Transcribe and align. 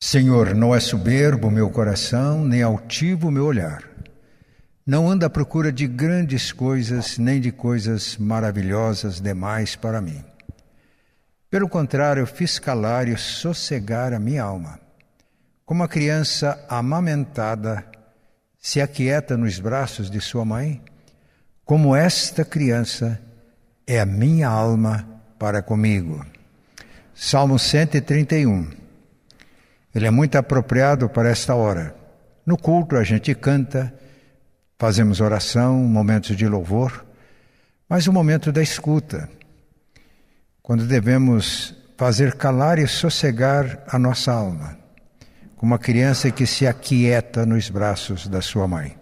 Senhor, 0.00 0.54
não 0.54 0.72
é 0.72 0.78
soberbo 0.78 1.48
o 1.48 1.50
meu 1.50 1.68
coração, 1.70 2.44
nem 2.44 2.62
altivo 2.62 3.28
o 3.28 3.30
meu 3.32 3.44
olhar. 3.44 3.82
Não 4.86 5.10
anda 5.10 5.26
à 5.26 5.30
procura 5.30 5.72
de 5.72 5.88
grandes 5.88 6.52
coisas, 6.52 7.18
nem 7.18 7.40
de 7.40 7.50
coisas 7.50 8.16
maravilhosas 8.16 9.20
demais 9.20 9.74
para 9.74 10.00
mim. 10.00 10.24
Pelo 11.50 11.68
contrário, 11.68 12.24
fiz 12.26 12.60
calar 12.60 13.08
e 13.08 13.16
sossegar 13.16 14.12
a 14.12 14.20
minha 14.20 14.44
alma. 14.44 14.78
Como 15.66 15.82
a 15.82 15.88
criança 15.88 16.64
amamentada 16.68 17.84
se 18.58 18.80
aquieta 18.80 19.36
nos 19.36 19.58
braços 19.58 20.08
de 20.08 20.20
sua 20.20 20.44
mãe, 20.44 20.80
como 21.64 21.94
esta 21.94 22.44
criança 22.44 23.20
é 23.86 23.98
a 23.98 24.06
minha 24.06 24.48
alma 24.48 25.06
para 25.38 25.60
comigo. 25.60 26.24
Salmo 27.14 27.58
131. 27.58 28.77
Ele 29.94 30.06
é 30.06 30.10
muito 30.10 30.36
apropriado 30.36 31.08
para 31.08 31.30
esta 31.30 31.54
hora. 31.54 31.94
No 32.44 32.56
culto 32.56 32.96
a 32.96 33.04
gente 33.04 33.34
canta, 33.34 33.92
fazemos 34.78 35.20
oração, 35.20 35.76
momentos 35.76 36.36
de 36.36 36.46
louvor, 36.46 37.04
mas 37.88 38.06
o 38.06 38.12
momento 38.12 38.52
da 38.52 38.62
escuta, 38.62 39.28
quando 40.62 40.86
devemos 40.86 41.74
fazer 41.96 42.34
calar 42.34 42.78
e 42.78 42.86
sossegar 42.86 43.82
a 43.88 43.98
nossa 43.98 44.32
alma, 44.32 44.78
como 45.56 45.72
uma 45.72 45.78
criança 45.78 46.30
que 46.30 46.46
se 46.46 46.66
aquieta 46.66 47.44
nos 47.44 47.68
braços 47.68 48.28
da 48.28 48.40
sua 48.40 48.68
mãe. 48.68 48.96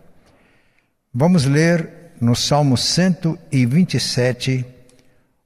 Vamos 1.12 1.44
ler 1.44 2.12
no 2.20 2.34
Salmo 2.34 2.76
127 2.76 4.64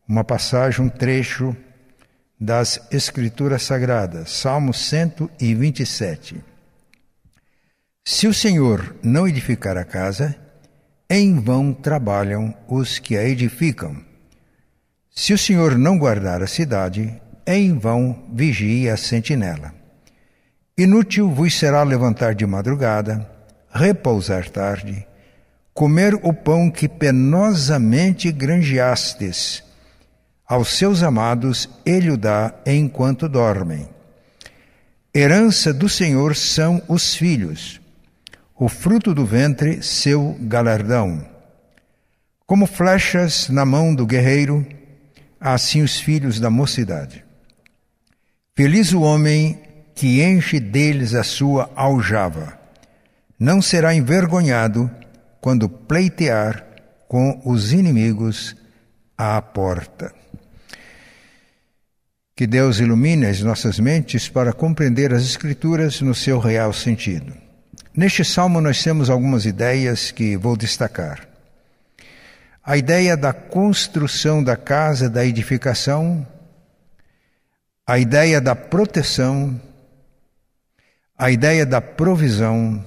uma 0.06 0.22
passagem, 0.24 0.84
um 0.84 0.88
trecho 0.88 1.56
das 2.40 2.80
Escrituras 2.90 3.64
Sagradas, 3.64 4.30
Salmo 4.30 4.72
127. 4.72 6.42
Se 8.02 8.26
o 8.26 8.32
Senhor 8.32 8.96
não 9.02 9.28
edificar 9.28 9.76
a 9.76 9.84
casa, 9.84 10.34
em 11.08 11.38
vão 11.38 11.74
trabalham 11.74 12.54
os 12.66 12.98
que 12.98 13.14
a 13.14 13.28
edificam. 13.28 14.02
Se 15.10 15.34
o 15.34 15.38
Senhor 15.38 15.76
não 15.76 15.98
guardar 15.98 16.42
a 16.42 16.46
cidade, 16.46 17.20
em 17.46 17.76
vão 17.76 18.24
vigia 18.32 18.94
a 18.94 18.96
sentinela. 18.96 19.74
Inútil 20.78 21.28
vos 21.28 21.58
será 21.58 21.82
levantar 21.82 22.34
de 22.34 22.46
madrugada, 22.46 23.30
repousar 23.70 24.48
tarde, 24.48 25.06
comer 25.74 26.14
o 26.14 26.32
pão 26.32 26.70
que 26.70 26.88
penosamente 26.88 28.32
granjeastes, 28.32 29.62
aos 30.50 30.76
seus 30.76 31.04
amados 31.04 31.68
ele 31.86 32.10
o 32.10 32.16
dá 32.16 32.52
enquanto 32.66 33.28
dormem. 33.28 33.88
Herança 35.14 35.72
do 35.72 35.88
Senhor 35.88 36.34
são 36.34 36.82
os 36.88 37.14
filhos, 37.14 37.80
o 38.58 38.68
fruto 38.68 39.14
do 39.14 39.24
ventre, 39.24 39.80
seu 39.80 40.36
galardão. 40.40 41.24
Como 42.48 42.66
flechas 42.66 43.48
na 43.48 43.64
mão 43.64 43.94
do 43.94 44.04
guerreiro, 44.04 44.66
assim 45.40 45.82
os 45.82 46.00
filhos 46.00 46.40
da 46.40 46.50
mocidade. 46.50 47.24
Feliz 48.56 48.92
o 48.92 49.02
homem 49.02 49.62
que 49.94 50.20
enche 50.20 50.58
deles 50.58 51.14
a 51.14 51.22
sua 51.22 51.70
aljava. 51.76 52.58
Não 53.38 53.62
será 53.62 53.94
envergonhado 53.94 54.90
quando 55.40 55.68
pleitear 55.68 56.66
com 57.06 57.40
os 57.44 57.72
inimigos 57.72 58.56
à 59.16 59.40
porta. 59.40 60.12
Que 62.34 62.46
Deus 62.46 62.78
ilumine 62.78 63.26
as 63.26 63.40
nossas 63.40 63.78
mentes 63.78 64.28
para 64.28 64.52
compreender 64.52 65.12
as 65.12 65.22
Escrituras 65.22 66.00
no 66.00 66.14
seu 66.14 66.38
real 66.38 66.72
sentido. 66.72 67.32
Neste 67.94 68.24
salmo, 68.24 68.60
nós 68.60 68.82
temos 68.82 69.10
algumas 69.10 69.44
ideias 69.44 70.10
que 70.10 70.36
vou 70.36 70.56
destacar. 70.56 71.28
A 72.64 72.76
ideia 72.76 73.16
da 73.16 73.32
construção 73.32 74.44
da 74.44 74.56
casa, 74.56 75.10
da 75.10 75.24
edificação, 75.24 76.26
a 77.86 77.98
ideia 77.98 78.40
da 78.40 78.54
proteção, 78.54 79.60
a 81.18 81.30
ideia 81.30 81.66
da 81.66 81.80
provisão, 81.80 82.84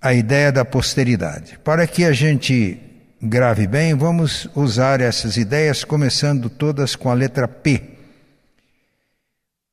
a 0.00 0.14
ideia 0.14 0.50
da 0.50 0.64
posteridade. 0.64 1.58
Para 1.62 1.86
que 1.86 2.04
a 2.04 2.12
gente 2.12 2.80
grave 3.20 3.66
bem, 3.66 3.94
vamos 3.94 4.48
usar 4.54 5.00
essas 5.00 5.36
ideias, 5.36 5.84
começando 5.84 6.48
todas 6.48 6.96
com 6.96 7.10
a 7.10 7.14
letra 7.14 7.46
P 7.46 7.95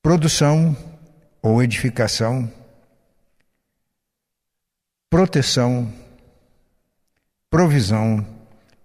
produção 0.03 0.75
ou 1.41 1.63
edificação, 1.63 2.51
proteção, 5.09 5.93
provisão 7.49 8.27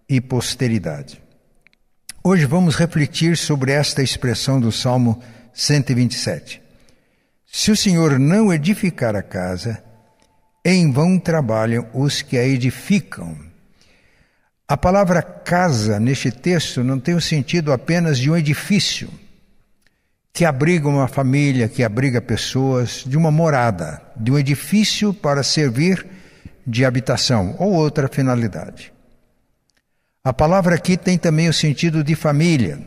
e 0.09 0.21
posteridade. 0.21 1.21
Hoje 2.23 2.47
vamos 2.47 2.77
refletir 2.77 3.37
sobre 3.37 3.73
esta 3.73 4.01
expressão 4.01 4.61
do 4.61 4.71
Salmo 4.71 5.21
127. 5.53 6.63
Se 7.45 7.73
o 7.73 7.77
Senhor 7.77 8.17
não 8.17 8.53
edificar 8.53 9.17
a 9.17 9.23
casa, 9.23 9.83
em 10.65 10.93
vão 10.93 11.19
trabalham 11.19 11.89
os 11.93 12.23
que 12.23 12.39
a 12.39 12.47
edificam. 12.47 13.37
A 14.69 14.77
palavra 14.77 15.21
casa 15.21 15.99
neste 15.99 16.31
texto 16.31 16.85
não 16.85 17.01
tem 17.01 17.17
o 17.17 17.21
sentido 17.21 17.73
apenas 17.73 18.21
de 18.21 18.31
um 18.31 18.37
edifício 18.37 19.11
que 20.39 20.45
abriga 20.45 20.87
uma 20.89 21.09
família, 21.09 21.69
que 21.69 21.83
abriga 21.83 22.21
pessoas, 22.21 23.03
de 23.05 23.17
uma 23.17 23.29
morada, 23.29 24.01
de 24.17 24.31
um 24.31 24.39
edifício 24.39 25.13
para 25.13 25.43
servir 25.43 26.07
de 26.65 26.85
habitação 26.85 27.57
ou 27.59 27.73
outra 27.73 28.07
finalidade. 28.07 28.93
A 30.23 30.33
palavra 30.33 30.77
aqui 30.77 30.97
tem 30.97 31.19
também 31.19 31.49
o 31.49 31.53
sentido 31.53 32.05
de 32.05 32.15
família. 32.15 32.79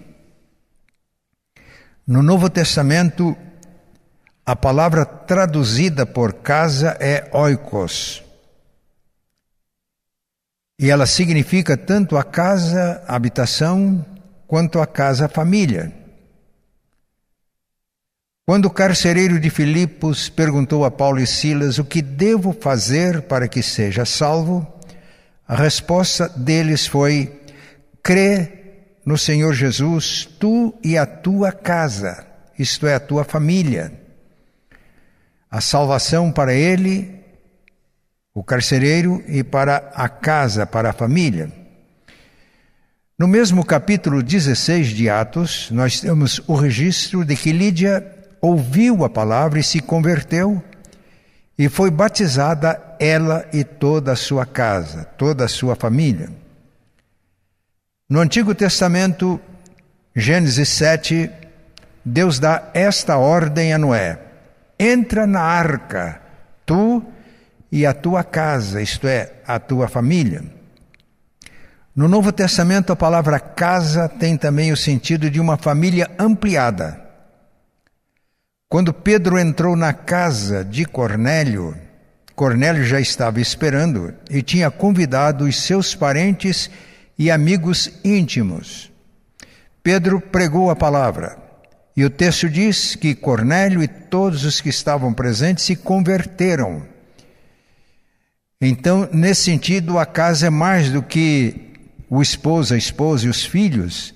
No 2.08 2.24
Novo 2.24 2.50
Testamento, 2.50 3.36
a 4.46 4.56
palavra 4.56 5.04
traduzida 5.04 6.06
por 6.06 6.36
casa 6.36 6.96
é 7.02 7.30
oikos. 7.34 8.24
E 10.80 10.90
ela 10.90 11.06
significa 11.06 11.76
tanto 11.76 12.16
a 12.16 12.24
casa, 12.24 13.04
a 13.06 13.14
habitação, 13.14 14.06
quanto 14.48 14.80
a 14.80 14.88
casa, 14.88 15.26
a 15.26 15.30
família. 15.30 16.00
Quando 18.52 18.66
o 18.66 18.70
carcereiro 18.70 19.40
de 19.40 19.50
Filipos 19.50 20.28
perguntou 20.28 20.84
a 20.84 20.92
Paulo 20.92 21.22
e 21.22 21.26
Silas 21.26 21.80
o 21.80 21.86
que 21.86 22.02
devo 22.02 22.52
fazer 22.52 23.22
para 23.22 23.48
que 23.48 23.64
seja 23.64 24.04
salvo, 24.04 24.68
a 25.48 25.56
resposta 25.56 26.28
deles 26.28 26.86
foi: 26.86 27.32
crê 28.04 28.52
no 29.06 29.18
Senhor 29.18 29.54
Jesus, 29.54 30.28
tu 30.38 30.78
e 30.84 30.98
a 30.98 31.06
tua 31.06 31.54
casa, 31.54 32.28
isto 32.60 32.86
é, 32.86 32.96
a 32.96 33.00
tua 33.00 33.24
família. 33.24 33.94
A 35.50 35.62
salvação 35.62 36.30
para 36.30 36.54
ele, 36.54 37.24
o 38.34 38.44
carcereiro, 38.44 39.24
e 39.30 39.46
para 39.46 39.94
a 39.96 40.10
casa, 40.10 40.66
para 40.66 40.90
a 40.90 40.94
família. 40.94 41.50
No 43.18 43.30
mesmo 43.30 43.64
capítulo 43.64 44.22
16 44.22 44.90
de 44.90 45.10
Atos, 45.10 45.72
nós 45.72 46.02
temos 46.02 46.42
o 46.48 46.56
registro 46.56 47.24
de 47.24 47.38
que 47.38 47.54
Lídia 47.54 48.18
ouviu 48.42 49.06
a 49.06 49.10
palavra 49.10 49.60
e 49.60 49.64
se 49.64 49.80
converteu, 49.80 50.62
e 51.58 51.70
foi 51.70 51.92
batizada 51.92 52.82
ela 53.00 53.46
e 53.54 53.64
toda 53.64 54.14
a 54.14 54.16
sua 54.16 54.46
casa, 54.46 55.06
toda 55.18 55.46
a 55.46 55.48
sua 55.48 55.76
família. 55.76 56.30
No 58.10 58.20
Antigo 58.20 58.56
Testamento, 58.56 59.40
Gênesis 60.16 60.70
7, 60.70 61.30
Deus 62.04 62.40
dá 62.40 62.70
esta 62.74 63.18
ordem 63.18 63.74
a 63.74 63.78
Noé: 63.78 64.20
entra 64.80 65.28
na 65.28 65.42
arca, 65.42 66.20
tu 66.66 67.04
e 67.72 67.86
a 67.86 67.94
tua 67.94 68.24
casa, 68.24 68.82
isto 68.82 69.08
é, 69.08 69.32
a 69.48 69.60
tua 69.60 69.88
família. 69.88 70.44
No 71.96 72.08
Novo 72.08 72.32
Testamento, 72.32 72.92
a 72.92 72.96
palavra 72.96 73.40
casa 73.40 74.10
tem 74.10 74.36
também 74.36 74.72
o 74.72 74.78
sentido 74.78 75.30
de 75.30 75.40
uma 75.40 75.58
família 75.58 76.10
ampliada. 76.18 77.11
Quando 78.72 78.94
Pedro 78.94 79.38
entrou 79.38 79.76
na 79.76 79.92
casa 79.92 80.64
de 80.64 80.86
Cornélio, 80.86 81.76
Cornélio 82.34 82.86
já 82.86 83.02
estava 83.02 83.42
esperando 83.42 84.14
e 84.30 84.42
tinha 84.42 84.72
convidado 84.72 85.44
os 85.44 85.62
seus 85.62 85.94
parentes 85.94 86.72
e 87.20 87.30
amigos 87.30 87.92
íntimos. 88.02 88.90
Pedro 89.84 90.22
pregou 90.22 90.70
a 90.70 90.76
palavra 90.78 91.38
e 91.98 92.06
o 92.06 92.10
texto 92.10 92.50
diz 92.50 92.96
que 92.96 93.14
Cornélio 93.14 93.84
e 93.84 93.90
todos 93.90 94.46
os 94.46 94.62
que 94.62 94.70
estavam 94.70 95.14
presentes 95.14 95.66
se 95.66 95.76
converteram. 95.76 96.88
Então, 98.62 99.10
nesse 99.12 99.44
sentido, 99.44 100.00
a 100.00 100.06
casa 100.06 100.48
é 100.48 100.50
mais 100.50 100.90
do 100.90 101.04
que 101.04 101.74
o 102.10 102.22
esposo, 102.22 102.74
a 102.74 102.78
esposa 102.78 103.28
e 103.28 103.30
os 103.30 103.44
filhos, 103.44 104.16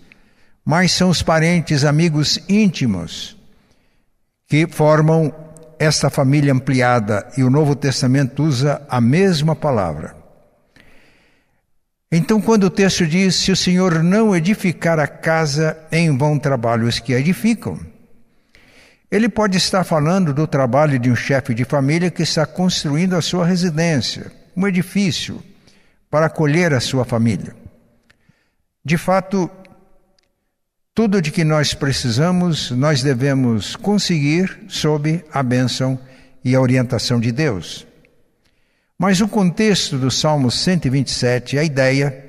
mas 0.64 0.94
são 0.94 1.10
os 1.10 1.22
parentes, 1.22 1.84
amigos 1.84 2.40
íntimos 2.48 3.35
que 4.48 4.68
formam 4.68 5.34
esta 5.80 6.10
família 6.10 6.54
ampliada 6.54 7.28
e 7.38 7.44
o 7.44 7.50
Novo 7.50 7.76
Testamento 7.76 8.44
usa 8.44 8.82
a 8.90 9.02
mesma 9.02 9.56
palavra. 9.56 10.16
Então, 12.12 12.40
quando 12.40 12.66
o 12.66 12.70
texto 12.70 13.06
diz: 13.06 13.36
Se 13.36 13.52
o 13.52 13.56
Senhor 13.56 14.04
não 14.04 14.36
edificar 14.36 15.00
a 15.00 15.08
casa, 15.08 15.78
em 15.92 16.16
vão 16.16 16.40
trabalho 16.40 16.88
os 16.88 17.00
que 17.00 17.14
a 17.14 17.20
edificam, 17.20 17.80
ele 19.12 19.28
pode 19.28 19.58
estar 19.58 19.84
falando 19.84 20.34
do 20.34 20.48
trabalho 20.48 21.00
de 21.00 21.10
um 21.10 21.16
chefe 21.16 21.54
de 21.54 21.66
família 21.66 22.12
que 22.12 22.24
está 22.24 22.46
construindo 22.46 23.16
a 23.16 23.22
sua 23.22 23.46
residência, 23.46 24.32
um 24.56 24.68
edifício, 24.68 25.44
para 26.10 26.28
acolher 26.28 26.74
a 26.74 26.80
sua 26.80 27.04
família. 27.04 27.56
De 28.84 28.98
fato, 28.98 29.50
tudo 30.96 31.22
de 31.22 31.30
que 31.30 31.44
nós 31.44 31.74
precisamos, 31.74 32.72
nós 32.72 33.04
devemos 33.04 33.76
conseguir 33.76 34.62
sob 34.70 35.26
a 35.30 35.44
bênção 35.44 36.00
e 36.42 36.56
a 36.56 36.62
orientação 36.62 37.20
de 37.20 37.34
Deus. 37.34 37.86
Mas 38.98 39.20
o 39.20 39.28
contexto 39.28 39.98
do 39.98 40.10
Salmo 40.10 40.50
127, 40.50 41.60
a 41.60 41.64
ideia 41.66 42.26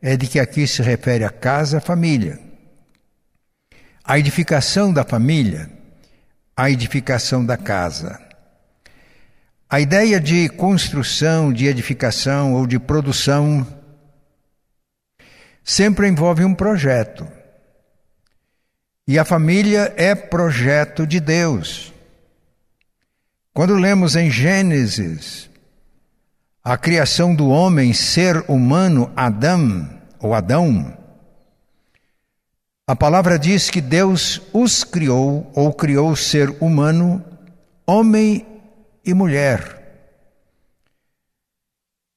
é 0.00 0.16
de 0.16 0.28
que 0.28 0.38
aqui 0.38 0.64
se 0.64 0.80
refere 0.80 1.24
à 1.24 1.30
casa, 1.30 1.78
à 1.78 1.80
família. 1.80 2.38
A 4.04 4.16
edificação 4.16 4.92
da 4.92 5.02
família, 5.02 5.68
a 6.56 6.70
edificação 6.70 7.44
da 7.44 7.56
casa. 7.56 8.20
A 9.68 9.80
ideia 9.80 10.20
de 10.20 10.48
construção, 10.50 11.52
de 11.52 11.66
edificação 11.66 12.54
ou 12.54 12.64
de 12.64 12.78
produção 12.78 13.66
sempre 15.64 16.06
envolve 16.06 16.44
um 16.44 16.54
projeto. 16.54 17.26
E 19.06 19.18
a 19.18 19.24
família 19.24 19.92
é 19.96 20.14
projeto 20.14 21.06
de 21.06 21.20
Deus. 21.20 21.92
Quando 23.52 23.74
lemos 23.74 24.16
em 24.16 24.30
Gênesis 24.30 25.50
a 26.62 26.78
criação 26.78 27.34
do 27.34 27.48
homem, 27.48 27.92
ser 27.92 28.44
humano, 28.48 29.12
Adão, 29.14 29.90
ou 30.18 30.32
Adão, 30.32 30.96
a 32.86 32.96
palavra 32.96 33.38
diz 33.38 33.70
que 33.70 33.80
Deus 33.80 34.40
os 34.52 34.84
criou, 34.84 35.50
ou 35.54 35.72
criou 35.72 36.10
o 36.10 36.16
ser 36.16 36.50
humano, 36.60 37.22
homem 37.86 38.46
e 39.04 39.12
mulher. 39.14 39.82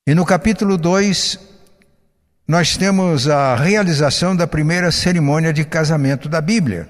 E 0.06 0.16
no 0.16 0.26
capítulo 0.26 0.78
2, 0.78 1.40
nós 2.48 2.78
temos 2.78 3.28
a 3.28 3.56
realização 3.56 4.34
da 4.34 4.48
primeira 4.48 4.90
cerimônia 4.90 5.52
de 5.52 5.66
casamento 5.66 6.30
da 6.30 6.40
Bíblia. 6.40 6.88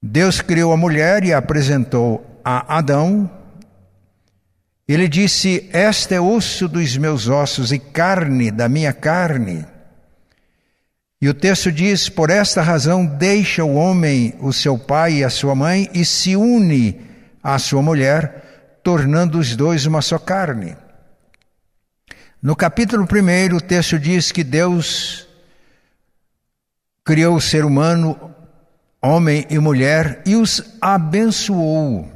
Deus 0.00 0.40
criou 0.40 0.72
a 0.72 0.76
mulher 0.76 1.24
e 1.24 1.32
a 1.32 1.38
apresentou 1.38 2.40
a 2.44 2.78
Adão. 2.78 3.28
Ele 4.86 5.08
disse: 5.08 5.68
Esta 5.72 6.14
é 6.14 6.20
osso 6.20 6.68
dos 6.68 6.96
meus 6.96 7.26
ossos 7.26 7.72
e 7.72 7.78
carne 7.78 8.52
da 8.52 8.68
minha 8.68 8.92
carne. 8.92 9.66
E 11.20 11.28
o 11.28 11.34
texto 11.34 11.72
diz: 11.72 12.08
Por 12.08 12.30
esta 12.30 12.62
razão 12.62 13.04
deixa 13.04 13.64
o 13.64 13.74
homem 13.74 14.32
o 14.38 14.52
seu 14.52 14.78
pai 14.78 15.14
e 15.14 15.24
a 15.24 15.30
sua 15.30 15.56
mãe 15.56 15.90
e 15.92 16.04
se 16.04 16.36
une 16.36 17.00
à 17.42 17.58
sua 17.58 17.82
mulher, 17.82 18.78
tornando 18.84 19.40
os 19.40 19.56
dois 19.56 19.86
uma 19.86 20.00
só 20.00 20.18
carne. 20.20 20.76
No 22.42 22.56
capítulo 22.56 23.04
1, 23.04 23.54
o 23.54 23.60
texto 23.60 23.98
diz 23.98 24.32
que 24.32 24.42
Deus 24.42 25.28
criou 27.04 27.36
o 27.36 27.40
ser 27.40 27.66
humano, 27.66 28.34
homem 29.02 29.46
e 29.50 29.58
mulher, 29.58 30.22
e 30.24 30.36
os 30.36 30.64
abençoou. 30.80 32.10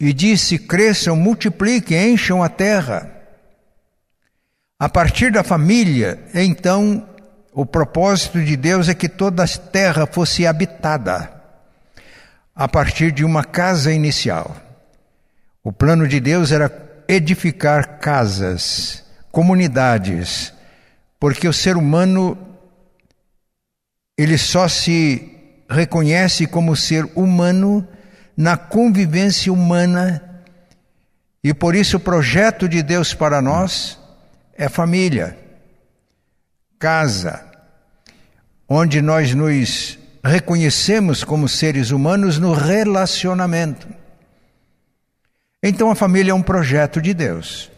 E 0.00 0.14
disse: 0.14 0.58
cresçam, 0.58 1.14
multipliquem, 1.14 2.14
encham 2.14 2.42
a 2.42 2.48
terra. 2.48 3.12
A 4.78 4.88
partir 4.88 5.30
da 5.30 5.44
família, 5.44 6.18
então, 6.32 7.06
o 7.52 7.66
propósito 7.66 8.42
de 8.42 8.56
Deus 8.56 8.88
é 8.88 8.94
que 8.94 9.10
toda 9.10 9.44
a 9.44 9.48
terra 9.48 10.06
fosse 10.06 10.46
habitada, 10.46 11.30
a 12.54 12.66
partir 12.66 13.12
de 13.12 13.26
uma 13.26 13.44
casa 13.44 13.92
inicial. 13.92 14.56
O 15.62 15.70
plano 15.70 16.08
de 16.08 16.18
Deus 16.18 16.50
era 16.50 16.85
edificar 17.08 17.98
casas, 17.98 19.04
comunidades, 19.30 20.52
porque 21.18 21.46
o 21.48 21.52
ser 21.52 21.76
humano 21.76 22.36
ele 24.16 24.38
só 24.38 24.68
se 24.68 25.32
reconhece 25.68 26.46
como 26.46 26.76
ser 26.76 27.04
humano 27.14 27.86
na 28.36 28.56
convivência 28.56 29.52
humana 29.52 30.26
e 31.46 31.54
por 31.54 31.76
isso 31.76 31.98
o 31.98 32.00
projeto 32.00 32.68
de 32.68 32.82
Deus 32.82 33.14
para 33.14 33.40
nós 33.40 34.00
é 34.52 34.68
família, 34.68 35.38
casa, 36.76 37.44
onde 38.68 39.00
nós 39.00 39.32
nos 39.32 39.96
reconhecemos 40.24 41.22
como 41.22 41.48
seres 41.48 41.92
humanos 41.92 42.40
no 42.40 42.52
relacionamento. 42.52 43.86
Então 45.62 45.90
a 45.90 45.94
família 45.94 46.32
é 46.32 46.34
um 46.34 46.42
projeto 46.42 47.00
de 47.00 47.14
Deus. 47.14 47.70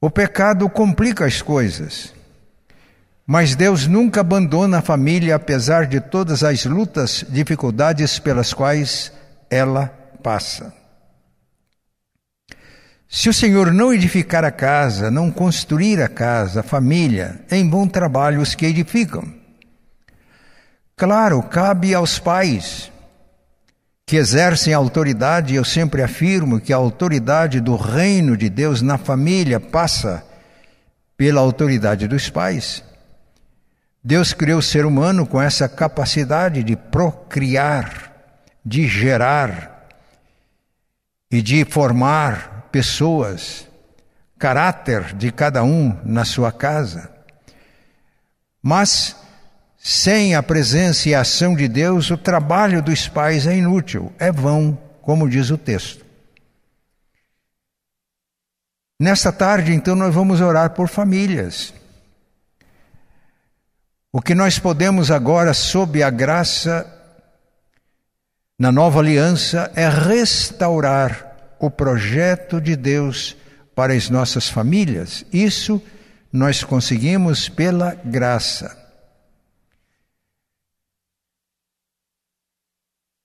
O 0.00 0.10
pecado 0.10 0.68
complica 0.68 1.26
as 1.26 1.42
coisas, 1.42 2.14
mas 3.26 3.54
Deus 3.54 3.86
nunca 3.86 4.20
abandona 4.20 4.78
a 4.78 4.82
família 4.82 5.36
apesar 5.36 5.86
de 5.86 6.00
todas 6.00 6.42
as 6.42 6.64
lutas, 6.64 7.24
dificuldades 7.28 8.18
pelas 8.18 8.52
quais 8.52 9.12
ela 9.48 9.86
passa. 10.22 10.74
Se 13.08 13.28
o 13.28 13.34
Senhor 13.34 13.72
não 13.72 13.92
edificar 13.92 14.44
a 14.44 14.50
casa, 14.50 15.10
não 15.10 15.30
construir 15.30 16.00
a 16.00 16.08
casa, 16.08 16.60
a 16.60 16.62
família, 16.62 17.44
em 17.50 17.68
bom 17.68 17.86
trabalho 17.86 18.40
os 18.40 18.54
que 18.54 18.66
edificam. 18.66 19.34
Claro, 20.96 21.42
cabe 21.42 21.92
aos 21.92 22.18
pais 22.18 22.89
que 24.10 24.16
exercem 24.16 24.74
autoridade, 24.74 25.54
eu 25.54 25.64
sempre 25.64 26.02
afirmo 26.02 26.60
que 26.60 26.72
a 26.72 26.76
autoridade 26.76 27.60
do 27.60 27.76
reino 27.76 28.36
de 28.36 28.50
Deus 28.50 28.82
na 28.82 28.98
família 28.98 29.60
passa 29.60 30.24
pela 31.16 31.40
autoridade 31.40 32.08
dos 32.08 32.28
pais. 32.28 32.82
Deus 34.02 34.32
criou 34.32 34.58
o 34.58 34.62
ser 34.62 34.84
humano 34.84 35.24
com 35.24 35.40
essa 35.40 35.68
capacidade 35.68 36.64
de 36.64 36.74
procriar, 36.74 38.12
de 38.66 38.88
gerar 38.88 39.86
e 41.30 41.40
de 41.40 41.64
formar 41.64 42.66
pessoas, 42.72 43.68
caráter 44.36 45.14
de 45.14 45.30
cada 45.30 45.62
um 45.62 45.96
na 46.04 46.24
sua 46.24 46.50
casa. 46.50 47.08
Mas 48.60 49.14
sem 49.82 50.34
a 50.34 50.42
presença 50.42 51.08
e 51.08 51.14
a 51.14 51.22
ação 51.22 51.56
de 51.56 51.66
Deus, 51.66 52.10
o 52.10 52.18
trabalho 52.18 52.82
dos 52.82 53.08
pais 53.08 53.46
é 53.46 53.56
inútil, 53.56 54.12
é 54.18 54.30
vão, 54.30 54.78
como 55.00 55.28
diz 55.28 55.50
o 55.50 55.56
texto. 55.56 56.04
Nesta 59.00 59.32
tarde, 59.32 59.72
então, 59.72 59.96
nós 59.96 60.14
vamos 60.14 60.42
orar 60.42 60.70
por 60.70 60.86
famílias. 60.86 61.72
O 64.12 64.20
que 64.20 64.34
nós 64.34 64.58
podemos 64.58 65.10
agora, 65.10 65.54
sob 65.54 66.02
a 66.02 66.10
graça, 66.10 66.86
na 68.58 68.70
nova 68.70 69.00
aliança, 69.00 69.72
é 69.74 69.88
restaurar 69.88 71.56
o 71.58 71.70
projeto 71.70 72.60
de 72.60 72.76
Deus 72.76 73.34
para 73.74 73.94
as 73.94 74.10
nossas 74.10 74.50
famílias. 74.50 75.24
Isso 75.32 75.82
nós 76.30 76.62
conseguimos 76.62 77.48
pela 77.48 77.94
graça. 78.04 78.79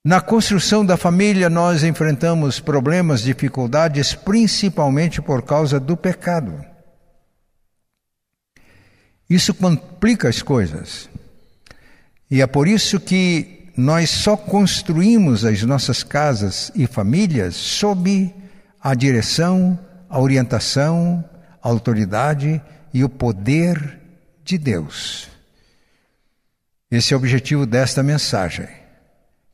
Na 0.06 0.22
construção 0.22 0.86
da 0.86 0.98
família, 0.98 1.50
nós 1.50 1.84
enfrentamos 1.84 2.60
problemas, 2.60 3.24
dificuldades, 3.24 4.14
principalmente 4.14 5.20
por 5.20 5.42
causa 5.42 5.80
do 5.80 5.98
pecado. 5.98 6.64
Isso 9.28 9.52
complica 9.52 10.30
as 10.30 10.44
coisas. 10.44 11.10
E 12.30 12.40
é 12.40 12.46
por 12.46 12.68
isso 12.68 13.00
que 13.00 13.72
nós 13.76 14.12
só 14.12 14.38
construímos 14.38 15.44
as 15.44 15.64
nossas 15.64 16.04
casas 16.04 16.72
e 16.76 16.86
famílias 16.86 17.56
sob 17.56 18.32
a 18.80 18.94
direção, 18.94 19.80
a 20.08 20.20
orientação, 20.20 21.28
a 21.64 21.68
autoridade 21.68 22.62
e 22.94 23.04
o 23.04 23.10
poder 23.10 24.00
de 24.44 24.60
Deus. 24.60 25.28
Esse 26.92 27.12
é 27.12 27.18
o 27.18 27.20
objetivo 27.20 27.66
desta 27.66 28.04
mensagem 28.04 28.85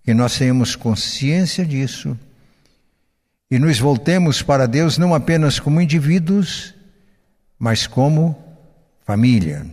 que 0.04 0.14
nós 0.14 0.38
tenhamos 0.38 0.76
consciência 0.76 1.66
disso 1.66 2.18
e 3.52 3.60
nos 3.60 3.80
voltemos 3.80 4.42
para 4.42 4.66
Deus 4.66 4.98
não 4.98 5.14
apenas 5.14 5.60
como 5.60 5.82
indivíduos, 5.82 6.74
mas 7.60 7.86
como 7.86 8.36
família. 9.06 9.66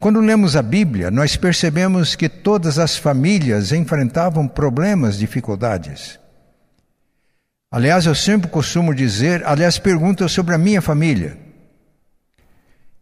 Quando 0.00 0.20
lemos 0.20 0.56
a 0.56 0.62
Bíblia, 0.62 1.10
nós 1.10 1.36
percebemos 1.36 2.16
que 2.16 2.28
todas 2.28 2.78
as 2.78 2.96
famílias 2.96 3.72
enfrentavam 3.72 4.48
problemas, 4.48 5.16
dificuldades. 5.16 6.18
Aliás, 7.70 8.06
eu 8.06 8.14
sempre 8.14 8.48
costumo 8.50 8.94
dizer, 8.94 9.44
aliás, 9.46 9.78
perguntam 9.78 10.28
sobre 10.28 10.54
a 10.54 10.58
minha 10.58 10.82
família. 10.82 11.36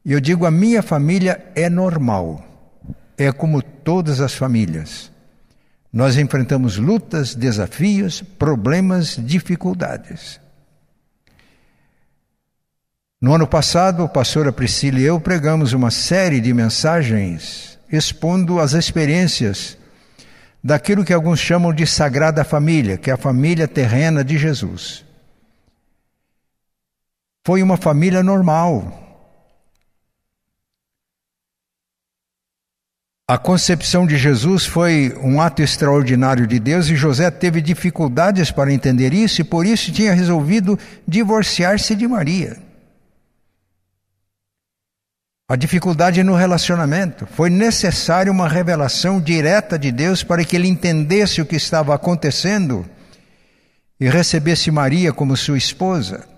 E 0.04 0.12
eu 0.12 0.20
digo: 0.20 0.44
a 0.44 0.50
minha 0.50 0.82
família 0.82 1.44
é 1.54 1.70
normal, 1.70 2.44
é 3.16 3.32
como 3.32 3.62
todas 3.62 4.20
as 4.20 4.34
famílias. 4.34 5.10
Nós 5.92 6.16
enfrentamos 6.16 6.76
lutas, 6.76 7.34
desafios, 7.34 8.20
problemas, 8.20 9.16
dificuldades. 9.18 10.40
No 13.20 13.34
ano 13.34 13.46
passado, 13.46 14.02
a 14.02 14.08
pastora 14.08 14.52
Priscila 14.52 15.00
e 15.00 15.04
eu 15.04 15.18
pregamos 15.18 15.72
uma 15.72 15.90
série 15.90 16.40
de 16.40 16.52
mensagens 16.52 17.78
expondo 17.90 18.60
as 18.60 18.72
experiências 18.72 19.78
daquilo 20.62 21.04
que 21.04 21.12
alguns 21.12 21.38
chamam 21.38 21.72
de 21.72 21.86
Sagrada 21.86 22.44
Família, 22.44 22.98
que 22.98 23.10
é 23.10 23.14
a 23.14 23.16
família 23.16 23.68
terrena 23.68 24.24
de 24.24 24.36
Jesus. 24.36 25.04
Foi 27.44 27.62
uma 27.62 27.76
família 27.76 28.22
normal. 28.22 29.05
A 33.28 33.36
concepção 33.36 34.06
de 34.06 34.16
Jesus 34.16 34.64
foi 34.66 35.12
um 35.20 35.40
ato 35.40 35.60
extraordinário 35.60 36.46
de 36.46 36.60
Deus 36.60 36.88
e 36.88 36.94
José 36.94 37.28
teve 37.28 37.60
dificuldades 37.60 38.52
para 38.52 38.72
entender 38.72 39.12
isso 39.12 39.40
e 39.40 39.44
por 39.44 39.66
isso 39.66 39.90
tinha 39.90 40.14
resolvido 40.14 40.78
divorciar-se 41.08 41.96
de 41.96 42.06
Maria. 42.06 42.56
A 45.48 45.56
dificuldade 45.56 46.22
no 46.22 46.36
relacionamento. 46.36 47.26
Foi 47.26 47.50
necessária 47.50 48.30
uma 48.30 48.48
revelação 48.48 49.20
direta 49.20 49.76
de 49.76 49.90
Deus 49.90 50.22
para 50.22 50.44
que 50.44 50.54
ele 50.54 50.68
entendesse 50.68 51.40
o 51.40 51.46
que 51.46 51.56
estava 51.56 51.96
acontecendo 51.96 52.88
e 53.98 54.08
recebesse 54.08 54.70
Maria 54.70 55.12
como 55.12 55.36
sua 55.36 55.58
esposa. 55.58 56.35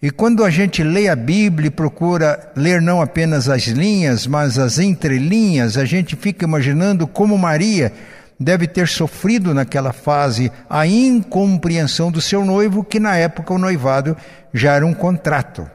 E 0.00 0.10
quando 0.10 0.44
a 0.44 0.50
gente 0.50 0.82
lê 0.82 1.08
a 1.08 1.16
Bíblia 1.16 1.68
e 1.68 1.70
procura 1.70 2.52
ler 2.54 2.82
não 2.82 3.00
apenas 3.00 3.48
as 3.48 3.62
linhas, 3.62 4.26
mas 4.26 4.58
as 4.58 4.78
entrelinhas, 4.78 5.78
a 5.78 5.84
gente 5.86 6.14
fica 6.14 6.44
imaginando 6.44 7.06
como 7.06 7.38
Maria 7.38 7.92
deve 8.38 8.66
ter 8.66 8.86
sofrido 8.86 9.54
naquela 9.54 9.94
fase 9.94 10.52
a 10.68 10.86
incompreensão 10.86 12.10
do 12.10 12.20
seu 12.20 12.44
noivo, 12.44 12.84
que 12.84 13.00
na 13.00 13.16
época 13.16 13.54
o 13.54 13.58
noivado 13.58 14.14
já 14.52 14.74
era 14.74 14.86
um 14.86 14.92
contrato 14.92 15.70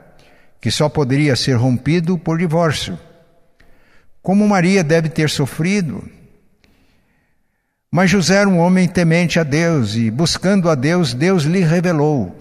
que 0.62 0.70
só 0.70 0.88
poderia 0.88 1.36
ser 1.36 1.54
rompido 1.54 2.20
por 2.20 2.38
divórcio. 2.38 2.98
Como 4.22 4.48
Maria 4.48 4.84
deve 4.84 5.10
ter 5.10 5.28
sofrido. 5.28 6.08
Mas 7.90 8.12
José 8.12 8.36
era 8.36 8.48
um 8.48 8.60
homem 8.60 8.88
temente 8.88 9.40
a 9.40 9.44
Deus 9.44 9.96
e, 9.96 10.12
buscando 10.12 10.70
a 10.70 10.76
Deus, 10.76 11.16
Deus 11.16 11.44
lhe 11.44 11.62
revelou. 11.62 12.36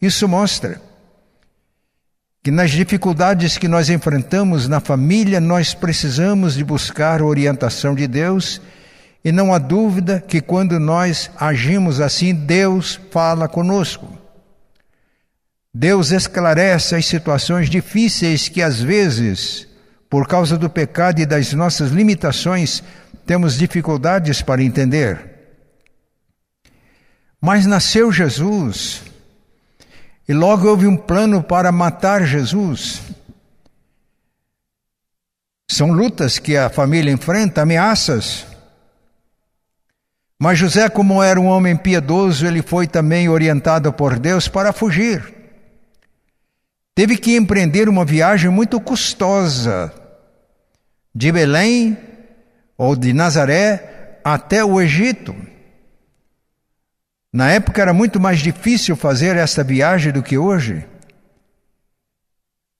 Isso 0.00 0.26
mostra 0.26 0.80
que 2.42 2.50
nas 2.50 2.72
dificuldades 2.72 3.56
que 3.56 3.68
nós 3.68 3.88
enfrentamos 3.88 4.66
na 4.66 4.80
família, 4.80 5.40
nós 5.40 5.74
precisamos 5.74 6.54
de 6.54 6.64
buscar 6.64 7.20
a 7.20 7.24
orientação 7.24 7.94
de 7.94 8.08
Deus, 8.08 8.60
e 9.24 9.30
não 9.30 9.54
há 9.54 9.58
dúvida 9.58 10.20
que 10.20 10.40
quando 10.40 10.80
nós 10.80 11.30
agimos 11.36 12.00
assim, 12.00 12.34
Deus 12.34 12.98
fala 13.12 13.48
conosco. 13.48 14.18
Deus 15.72 16.10
esclarece 16.10 16.96
as 16.96 17.06
situações 17.06 17.70
difíceis 17.70 18.48
que 18.48 18.60
às 18.60 18.80
vezes, 18.80 19.68
por 20.10 20.26
causa 20.26 20.58
do 20.58 20.68
pecado 20.68 21.20
e 21.20 21.26
das 21.26 21.52
nossas 21.52 21.92
limitações, 21.92 22.82
temos 23.24 23.56
dificuldades 23.56 24.42
para 24.42 24.64
entender. 24.64 25.30
Mas 27.40 27.66
nasceu 27.66 28.10
Jesus, 28.10 29.11
e 30.28 30.32
logo 30.32 30.68
houve 30.68 30.86
um 30.86 30.96
plano 30.96 31.42
para 31.42 31.72
matar 31.72 32.24
Jesus. 32.24 33.02
São 35.70 35.92
lutas 35.92 36.38
que 36.38 36.56
a 36.56 36.68
família 36.68 37.12
enfrenta, 37.12 37.62
ameaças. 37.62 38.46
Mas 40.38 40.58
José, 40.58 40.88
como 40.88 41.22
era 41.22 41.40
um 41.40 41.46
homem 41.46 41.76
piedoso, 41.76 42.46
ele 42.46 42.62
foi 42.62 42.86
também 42.86 43.28
orientado 43.28 43.92
por 43.92 44.18
Deus 44.18 44.48
para 44.48 44.72
fugir 44.72 45.42
teve 46.94 47.16
que 47.16 47.36
empreender 47.36 47.88
uma 47.88 48.04
viagem 48.04 48.50
muito 48.50 48.80
custosa 48.80 49.92
de 51.14 51.32
Belém 51.32 51.96
ou 52.76 52.94
de 52.94 53.12
Nazaré 53.12 54.18
até 54.24 54.64
o 54.64 54.80
Egito. 54.80 55.34
Na 57.32 57.50
época 57.50 57.80
era 57.80 57.94
muito 57.94 58.20
mais 58.20 58.40
difícil 58.40 58.94
fazer 58.94 59.36
essa 59.36 59.64
viagem 59.64 60.12
do 60.12 60.22
que 60.22 60.36
hoje. 60.36 60.84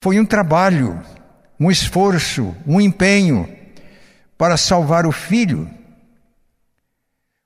Foi 0.01 0.19
um 0.19 0.25
trabalho, 0.25 1.01
um 1.59 1.71
esforço, 1.71 2.55
um 2.67 2.79
empenho 2.79 3.49
para 4.37 4.55
salvar 4.55 5.07
o 5.07 5.11
filho. 5.11 5.67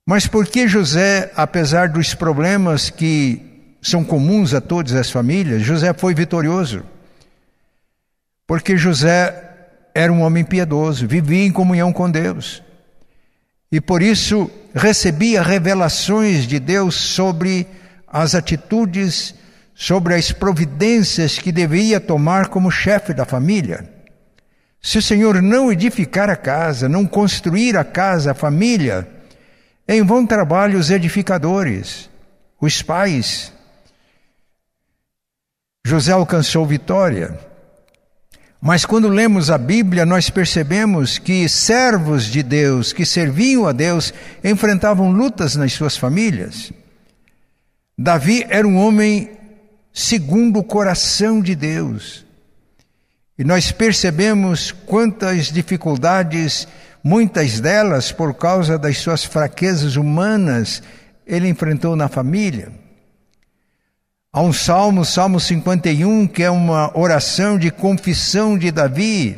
Mas 0.05 0.27
por 0.27 0.47
que 0.47 0.67
José, 0.67 1.31
apesar 1.35 1.87
dos 1.87 2.13
problemas 2.13 2.89
que 2.89 3.41
são 3.81 4.03
comuns 4.03 4.53
a 4.53 4.59
todas 4.59 4.93
as 4.93 5.09
famílias, 5.09 5.61
José 5.61 5.93
foi 5.93 6.13
vitorioso. 6.13 6.83
Porque 8.45 8.75
José 8.75 9.43
era 9.93 10.11
um 10.11 10.21
homem 10.21 10.43
piedoso, 10.43 11.07
vivia 11.07 11.45
em 11.45 11.51
comunhão 11.51 11.93
com 11.93 12.09
Deus. 12.09 12.61
E 13.71 13.79
por 13.79 14.01
isso 14.01 14.49
recebia 14.77 15.41
revelações 15.41 16.46
de 16.46 16.60
Deus 16.60 16.96
sobre 16.96 17.67
as 18.07 18.36
atitudes, 18.36 19.36
sobre 19.74 20.13
as 20.13 20.31
providências 20.31 21.38
que 21.38 21.51
deveria 21.51 22.00
tomar 22.00 22.48
como 22.48 22.72
chefe 22.72 23.13
da 23.13 23.25
família. 23.25 23.91
Se 24.81 25.00
o 25.00 25.01
Senhor 25.01 25.41
não 25.41 25.72
edificar 25.72 26.29
a 26.29 26.36
casa, 26.36 26.88
não 26.88 27.05
construir 27.05 27.75
a 27.75 27.84
casa, 27.84 28.31
a 28.31 28.36
família, 28.36 29.07
em 29.88 30.03
vão 30.03 30.25
trabalho 30.25 30.79
os 30.79 30.91
edificadores, 30.91 32.10
os 32.62 32.81
pais, 32.81 33.51
José 35.86 36.12
alcançou 36.12 36.65
vitória. 36.65 37.46
Mas 38.61 38.85
quando 38.85 39.07
lemos 39.07 39.51
a 39.51 39.57
Bíblia, 39.57 40.05
nós 40.05 40.29
percebemos 40.29 41.19
que 41.19 41.47
servos 41.47 42.25
de 42.25 42.41
Deus, 42.41 42.91
que 42.91 43.05
serviam 43.05 43.67
a 43.67 43.71
Deus, 43.71 44.13
enfrentavam 44.43 45.11
lutas 45.11 45.55
nas 45.55 45.73
suas 45.73 45.95
famílias. 45.95 46.71
Davi 47.97 48.45
era 48.49 48.67
um 48.67 48.77
homem 48.77 49.29
segundo 49.93 50.59
o 50.59 50.63
coração 50.63 51.39
de 51.39 51.55
Deus. 51.55 52.25
E 53.37 53.43
nós 53.43 53.71
percebemos 53.71 54.71
quantas 54.71 55.51
dificuldades, 55.51 56.67
muitas 57.03 57.59
delas 57.59 58.11
por 58.11 58.33
causa 58.33 58.77
das 58.79 58.97
suas 58.97 59.23
fraquezas 59.23 59.95
humanas, 59.95 60.81
ele 61.25 61.47
enfrentou 61.47 61.95
na 61.95 62.07
família. 62.07 62.71
Há 64.38 64.41
um 64.41 64.53
salmo, 64.53 65.03
Salmo 65.03 65.39
51, 65.39 66.27
que 66.27 66.44
é 66.44 66.50
uma 66.51 66.96
oração 66.96 67.58
de 67.58 67.72
confissão 67.72 68.56
de 68.56 68.70
Davi. 68.70 69.36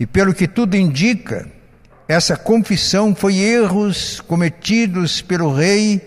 E 0.00 0.06
pelo 0.06 0.32
que 0.32 0.48
tudo 0.48 0.74
indica, 0.74 1.46
essa 2.08 2.34
confissão 2.34 3.14
foi 3.14 3.36
erros 3.36 4.22
cometidos 4.22 5.20
pelo 5.20 5.52
rei 5.52 6.00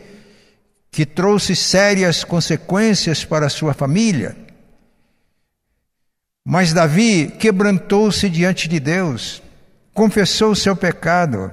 que 0.89 1.05
trouxe 1.05 1.55
sérias 1.55 2.23
consequências 2.23 3.23
para 3.23 3.47
sua 3.47 3.75
família. 3.75 4.35
Mas 6.43 6.73
Davi 6.73 7.31
quebrantou-se 7.37 8.27
diante 8.27 8.67
de 8.67 8.79
Deus, 8.79 9.39
confessou 9.93 10.53
o 10.53 10.55
seu 10.55 10.75
pecado. 10.75 11.51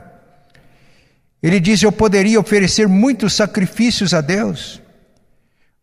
Ele 1.42 1.60
diz: 1.60 1.82
Eu 1.82 1.92
poderia 1.92 2.40
oferecer 2.40 2.88
muitos 2.88 3.34
sacrifícios 3.34 4.14
a 4.14 4.22
Deus 4.22 4.82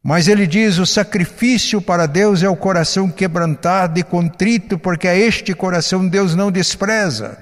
mas 0.04 0.28
ele 0.28 0.48
diz: 0.48 0.78
o 0.78 0.86
sacrifício 0.86 1.82
para 1.82 2.08
Deus 2.08 2.42
é 2.42 2.50
o 2.50 2.56
coração 2.56 3.10
quebrantado 3.10 4.00
e 4.00 4.04
contrito, 4.04 4.78
porque 4.78 5.08
a 5.08 5.16
este 5.16 5.54
coração 5.54 6.08
Deus 6.08 6.36
não 6.36 6.52
despreza. 6.52 7.38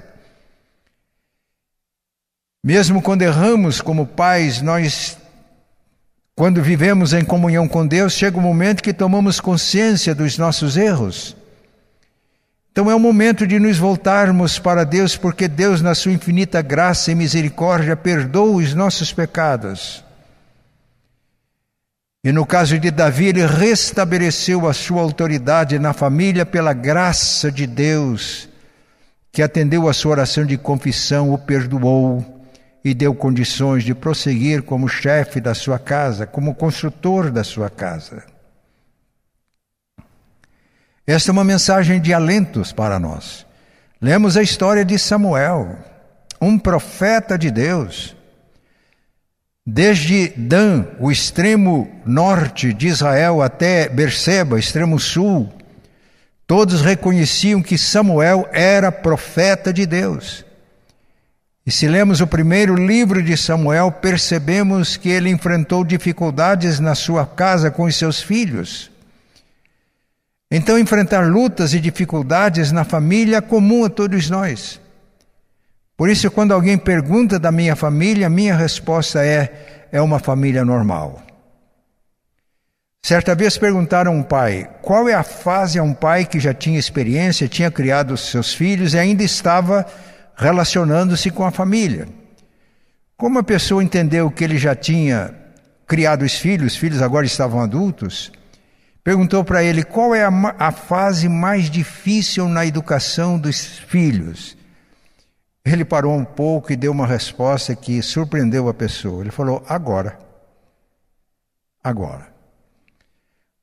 Mesmo 2.62 3.00
quando 3.00 3.22
erramos 3.22 3.80
como 3.80 4.06
pais, 4.06 4.60
nós, 4.60 5.16
quando 6.36 6.62
vivemos 6.62 7.14
em 7.14 7.24
comunhão 7.24 7.66
com 7.66 7.86
Deus, 7.86 8.12
chega 8.12 8.36
o 8.36 8.40
um 8.40 8.42
momento 8.42 8.82
que 8.82 8.92
tomamos 8.92 9.40
consciência 9.40 10.14
dos 10.14 10.36
nossos 10.36 10.76
erros. 10.76 11.34
Então 12.70 12.90
é 12.90 12.94
o 12.94 13.00
momento 13.00 13.46
de 13.46 13.58
nos 13.58 13.78
voltarmos 13.78 14.58
para 14.58 14.84
Deus, 14.84 15.16
porque 15.16 15.48
Deus, 15.48 15.80
na 15.80 15.94
sua 15.94 16.12
infinita 16.12 16.60
graça 16.60 17.10
e 17.10 17.14
misericórdia, 17.14 17.96
perdoa 17.96 18.56
os 18.56 18.74
nossos 18.74 19.10
pecados. 19.12 20.04
E 22.22 22.32
no 22.32 22.44
caso 22.44 22.78
de 22.78 22.90
Davi, 22.90 23.28
ele 23.28 23.46
restabeleceu 23.46 24.68
a 24.68 24.74
sua 24.74 25.00
autoridade 25.00 25.78
na 25.78 25.94
família 25.94 26.44
pela 26.44 26.74
graça 26.74 27.50
de 27.50 27.66
Deus, 27.66 28.46
que 29.32 29.40
atendeu 29.42 29.88
a 29.88 29.94
sua 29.94 30.12
oração 30.12 30.44
de 30.44 30.58
confissão, 30.58 31.32
o 31.32 31.38
perdoou 31.38 32.46
e 32.84 32.92
deu 32.92 33.14
condições 33.14 33.84
de 33.84 33.94
prosseguir 33.94 34.62
como 34.62 34.88
chefe 34.88 35.40
da 35.40 35.54
sua 35.54 35.78
casa, 35.78 36.26
como 36.26 36.54
construtor 36.54 37.30
da 37.30 37.42
sua 37.42 37.70
casa. 37.70 38.24
Esta 41.06 41.30
é 41.30 41.32
uma 41.32 41.44
mensagem 41.44 42.00
de 42.00 42.12
alentos 42.12 42.70
para 42.70 42.98
nós. 42.98 43.46
Lemos 44.00 44.36
a 44.36 44.42
história 44.42 44.84
de 44.84 44.98
Samuel, 44.98 45.78
um 46.40 46.58
profeta 46.58 47.38
de 47.38 47.50
Deus. 47.50 48.16
Desde 49.72 50.32
Dan, 50.36 50.84
o 50.98 51.12
extremo 51.12 51.88
norte 52.04 52.74
de 52.74 52.88
Israel, 52.88 53.40
até 53.40 53.88
Berseba, 53.88 54.58
extremo 54.58 54.98
sul, 54.98 55.48
todos 56.44 56.80
reconheciam 56.80 57.62
que 57.62 57.78
Samuel 57.78 58.48
era 58.52 58.90
profeta 58.90 59.72
de 59.72 59.86
Deus. 59.86 60.44
E 61.64 61.70
se 61.70 61.86
lemos 61.86 62.20
o 62.20 62.26
primeiro 62.26 62.74
livro 62.74 63.22
de 63.22 63.36
Samuel, 63.36 63.92
percebemos 63.92 64.96
que 64.96 65.08
ele 65.08 65.30
enfrentou 65.30 65.84
dificuldades 65.84 66.80
na 66.80 66.96
sua 66.96 67.24
casa 67.24 67.70
com 67.70 67.84
os 67.84 67.94
seus 67.94 68.20
filhos. 68.20 68.90
Então, 70.50 70.76
enfrentar 70.80 71.28
lutas 71.28 71.74
e 71.74 71.78
dificuldades 71.78 72.72
na 72.72 72.82
família 72.82 73.36
é 73.36 73.40
comum 73.40 73.84
a 73.84 73.88
todos 73.88 74.28
nós. 74.28 74.80
Por 76.00 76.08
isso, 76.08 76.30
quando 76.30 76.54
alguém 76.54 76.78
pergunta 76.78 77.38
da 77.38 77.52
minha 77.52 77.76
família, 77.76 78.30
minha 78.30 78.56
resposta 78.56 79.22
é: 79.22 79.86
é 79.92 80.00
uma 80.00 80.18
família 80.18 80.64
normal. 80.64 81.22
Certa 83.04 83.34
vez 83.34 83.58
perguntaram 83.58 84.10
a 84.10 84.14
um 84.14 84.22
pai: 84.22 84.66
qual 84.80 85.10
é 85.10 85.12
a 85.12 85.22
fase 85.22 85.78
a 85.78 85.82
um 85.82 85.92
pai 85.92 86.24
que 86.24 86.40
já 86.40 86.54
tinha 86.54 86.78
experiência, 86.78 87.46
tinha 87.46 87.70
criado 87.70 88.16
seus 88.16 88.54
filhos 88.54 88.94
e 88.94 88.98
ainda 88.98 89.22
estava 89.22 89.84
relacionando-se 90.34 91.30
com 91.30 91.44
a 91.44 91.50
família. 91.50 92.08
Como 93.14 93.38
a 93.38 93.42
pessoa 93.42 93.84
entendeu 93.84 94.30
que 94.30 94.42
ele 94.42 94.56
já 94.56 94.74
tinha 94.74 95.34
criado 95.86 96.22
os 96.22 96.32
filhos, 96.32 96.72
os 96.72 96.78
filhos 96.78 97.02
agora 97.02 97.26
estavam 97.26 97.60
adultos, 97.60 98.32
perguntou 99.04 99.44
para 99.44 99.62
ele 99.62 99.82
qual 99.82 100.14
é 100.14 100.24
a, 100.24 100.30
a, 100.58 100.72
fase 100.72 101.28
mais 101.28 101.68
difícil 101.68 102.48
na 102.48 102.64
educação 102.64 103.38
dos 103.38 103.78
filhos. 103.80 104.58
Ele 105.70 105.84
parou 105.84 106.16
um 106.16 106.24
pouco 106.24 106.72
e 106.72 106.76
deu 106.76 106.90
uma 106.90 107.06
resposta 107.06 107.76
que 107.76 108.02
surpreendeu 108.02 108.68
a 108.68 108.74
pessoa. 108.74 109.22
Ele 109.22 109.30
falou: 109.30 109.62
agora. 109.68 110.18
Agora. 111.82 112.28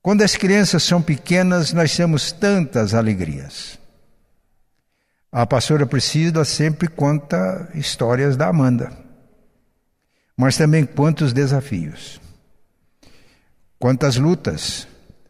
Quando 0.01 0.21
as 0.21 0.37
crianças 0.37 0.83
são 0.83 1.01
pequenas, 1.01 1.73
nós 1.73 1.95
temos 1.95 2.31
tantas 2.31 2.93
alegrias. 2.93 3.77
A 5.29 5.45
pastora 5.45 5.85
Priscila 5.85 6.45
sempre 6.45 6.87
conta 6.87 7.69
histórias 7.75 8.37
da 8.37 8.47
Amanda, 8.47 8.91
mas 10.37 10.55
também 10.55 10.85
quantos 10.85 11.33
desafios, 11.33 12.21
quantas 13.77 14.15
lutas 14.15 14.87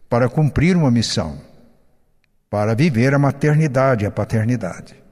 para 0.07 0.29
cumprir 0.29 0.77
uma 0.77 0.91
missão, 0.91 1.41
para 2.49 2.75
viver 2.75 3.15
a 3.15 3.19
maternidade, 3.19 4.05
a 4.05 4.11
paternidade. 4.11 5.06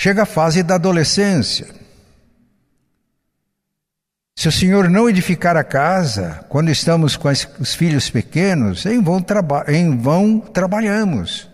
Chega 0.00 0.22
a 0.22 0.26
fase 0.26 0.62
da 0.62 0.76
adolescência. 0.76 1.66
Se 4.36 4.46
o 4.46 4.52
Senhor 4.52 4.88
não 4.88 5.10
edificar 5.10 5.56
a 5.56 5.64
casa, 5.64 6.44
quando 6.48 6.70
estamos 6.70 7.16
com 7.16 7.28
os 7.28 7.74
filhos 7.74 8.08
pequenos, 8.08 8.86
em 8.86 9.02
vão, 9.02 9.24
em 9.66 9.98
vão 9.98 10.38
trabalhamos. 10.38 11.50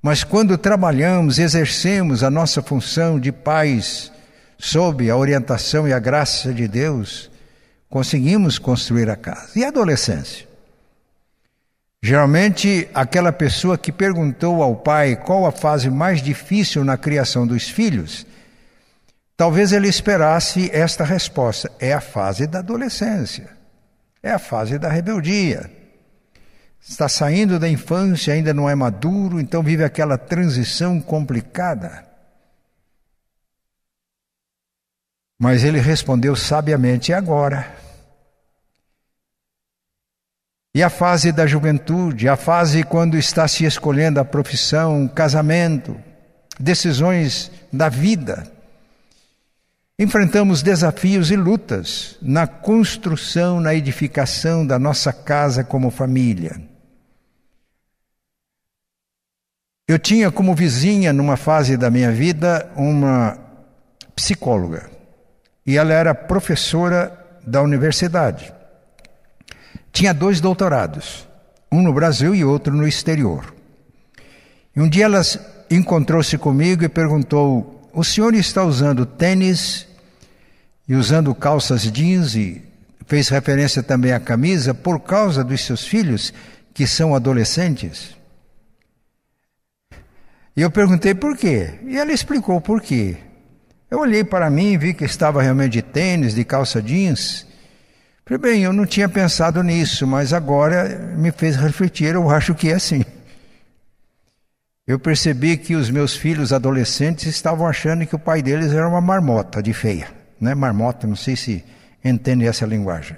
Mas 0.00 0.24
quando 0.24 0.56
trabalhamos, 0.56 1.38
exercemos 1.38 2.24
a 2.24 2.30
nossa 2.30 2.62
função 2.62 3.20
de 3.20 3.30
pais, 3.30 4.10
sob 4.58 5.10
a 5.10 5.16
orientação 5.16 5.86
e 5.86 5.92
a 5.92 5.98
graça 5.98 6.54
de 6.54 6.66
Deus, 6.66 7.30
conseguimos 7.90 8.58
construir 8.58 9.10
a 9.10 9.16
casa. 9.16 9.50
E 9.54 9.62
a 9.62 9.68
adolescência? 9.68 10.45
Geralmente, 12.06 12.88
aquela 12.94 13.32
pessoa 13.32 13.76
que 13.76 13.90
perguntou 13.90 14.62
ao 14.62 14.76
pai 14.76 15.16
qual 15.16 15.44
a 15.44 15.52
fase 15.52 15.90
mais 15.90 16.22
difícil 16.22 16.84
na 16.84 16.96
criação 16.96 17.46
dos 17.46 17.68
filhos, 17.68 18.24
Talvez 19.36 19.72
ele 19.72 19.88
esperasse 19.88 20.70
esta 20.72 21.04
resposta: 21.04 21.70
é 21.78 21.92
a 21.92 22.00
fase 22.00 22.46
da 22.46 22.60
adolescência, 22.60 23.50
é 24.22 24.32
a 24.32 24.38
fase 24.38 24.78
da 24.78 24.88
rebeldia. 24.88 25.70
Está 26.80 27.08
saindo 27.08 27.58
da 27.58 27.68
infância, 27.68 28.32
ainda 28.32 28.54
não 28.54 28.70
é 28.70 28.74
maduro, 28.74 29.40
então 29.40 29.62
vive 29.62 29.84
aquela 29.84 30.16
transição 30.16 31.00
complicada. 31.00 32.06
Mas 35.38 35.64
ele 35.64 35.80
respondeu 35.80 36.34
sabiamente: 36.34 37.10
e 37.10 37.14
agora? 37.14 37.85
E 40.76 40.82
a 40.82 40.90
fase 40.90 41.32
da 41.32 41.46
juventude, 41.46 42.28
a 42.28 42.36
fase 42.36 42.82
quando 42.82 43.16
está 43.16 43.48
se 43.48 43.64
escolhendo 43.64 44.20
a 44.20 44.24
profissão, 44.26 45.08
casamento, 45.08 45.96
decisões 46.60 47.50
da 47.72 47.88
vida. 47.88 48.46
Enfrentamos 49.98 50.62
desafios 50.62 51.30
e 51.30 51.36
lutas 51.36 52.18
na 52.20 52.46
construção, 52.46 53.58
na 53.58 53.74
edificação 53.74 54.66
da 54.66 54.78
nossa 54.78 55.14
casa 55.14 55.64
como 55.64 55.90
família. 55.90 56.60
Eu 59.88 59.98
tinha 59.98 60.30
como 60.30 60.54
vizinha, 60.54 61.10
numa 61.10 61.38
fase 61.38 61.78
da 61.78 61.90
minha 61.90 62.12
vida, 62.12 62.70
uma 62.76 63.38
psicóloga. 64.14 64.90
E 65.66 65.78
ela 65.78 65.94
era 65.94 66.14
professora 66.14 67.18
da 67.46 67.62
universidade. 67.62 68.54
Tinha 69.96 70.12
dois 70.12 70.42
doutorados, 70.42 71.26
um 71.72 71.80
no 71.80 71.90
Brasil 71.90 72.34
e 72.34 72.44
outro 72.44 72.70
no 72.70 72.86
exterior. 72.86 73.54
E 74.76 74.80
um 74.82 74.86
dia 74.86 75.06
ela 75.06 75.22
encontrou-se 75.70 76.36
comigo 76.36 76.84
e 76.84 76.88
perguntou: 76.88 77.88
o 77.94 78.04
senhor 78.04 78.34
está 78.34 78.62
usando 78.62 79.06
tênis 79.06 79.88
e 80.86 80.94
usando 80.94 81.34
calças 81.34 81.90
jeans 81.90 82.34
e 82.34 82.62
fez 83.06 83.30
referência 83.30 83.82
também 83.82 84.12
à 84.12 84.20
camisa 84.20 84.74
por 84.74 85.00
causa 85.00 85.42
dos 85.42 85.62
seus 85.62 85.86
filhos 85.86 86.30
que 86.74 86.86
são 86.86 87.14
adolescentes? 87.14 88.14
E 90.54 90.60
eu 90.60 90.70
perguntei 90.70 91.14
por 91.14 91.38
quê. 91.38 91.70
E 91.86 91.96
ela 91.96 92.12
explicou 92.12 92.60
por 92.60 92.82
quê. 92.82 93.16
Eu 93.90 94.00
olhei 94.00 94.22
para 94.22 94.50
mim 94.50 94.72
e 94.72 94.76
vi 94.76 94.92
que 94.92 95.06
estava 95.06 95.40
realmente 95.40 95.72
de 95.72 95.80
tênis, 95.80 96.34
de 96.34 96.44
calça 96.44 96.82
jeans. 96.82 97.46
Falei, 98.26 98.38
bem, 98.38 98.62
eu 98.64 98.72
não 98.72 98.84
tinha 98.84 99.08
pensado 99.08 99.62
nisso, 99.62 100.06
mas 100.06 100.32
agora 100.32 100.98
me 101.16 101.30
fez 101.30 101.56
refletir, 101.56 102.14
eu 102.14 102.28
acho 102.28 102.54
que 102.54 102.70
é 102.70 102.74
assim 102.74 103.04
eu 104.86 105.00
percebi 105.00 105.56
que 105.56 105.74
os 105.74 105.90
meus 105.90 106.16
filhos 106.16 106.52
adolescentes 106.52 107.26
estavam 107.26 107.66
achando 107.66 108.06
que 108.06 108.14
o 108.14 108.18
pai 108.18 108.40
deles 108.40 108.72
era 108.72 108.88
uma 108.88 109.00
marmota 109.00 109.60
de 109.60 109.72
feia, 109.72 110.08
né? 110.40 110.54
Marmota, 110.54 111.08
não 111.08 111.16
sei 111.16 111.34
se 111.34 111.64
entende 112.04 112.46
essa 112.46 112.64
linguagem. 112.64 113.16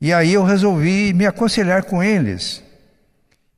E 0.00 0.12
aí 0.12 0.32
eu 0.32 0.44
resolvi 0.44 1.12
me 1.12 1.26
aconselhar 1.26 1.82
com 1.84 2.02
eles. 2.02 2.62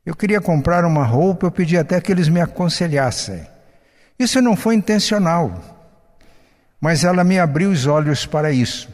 Eu 0.03 0.15
queria 0.15 0.41
comprar 0.41 0.85
uma 0.85 1.03
roupa, 1.03 1.45
eu 1.45 1.51
pedi 1.51 1.77
até 1.77 2.01
que 2.01 2.11
eles 2.11 2.27
me 2.27 2.41
aconselhassem. 2.41 3.45
Isso 4.17 4.41
não 4.41 4.55
foi 4.55 4.73
intencional, 4.73 5.61
mas 6.81 7.03
ela 7.03 7.23
me 7.23 7.37
abriu 7.37 7.69
os 7.69 7.85
olhos 7.85 8.25
para 8.25 8.51
isso. 8.51 8.89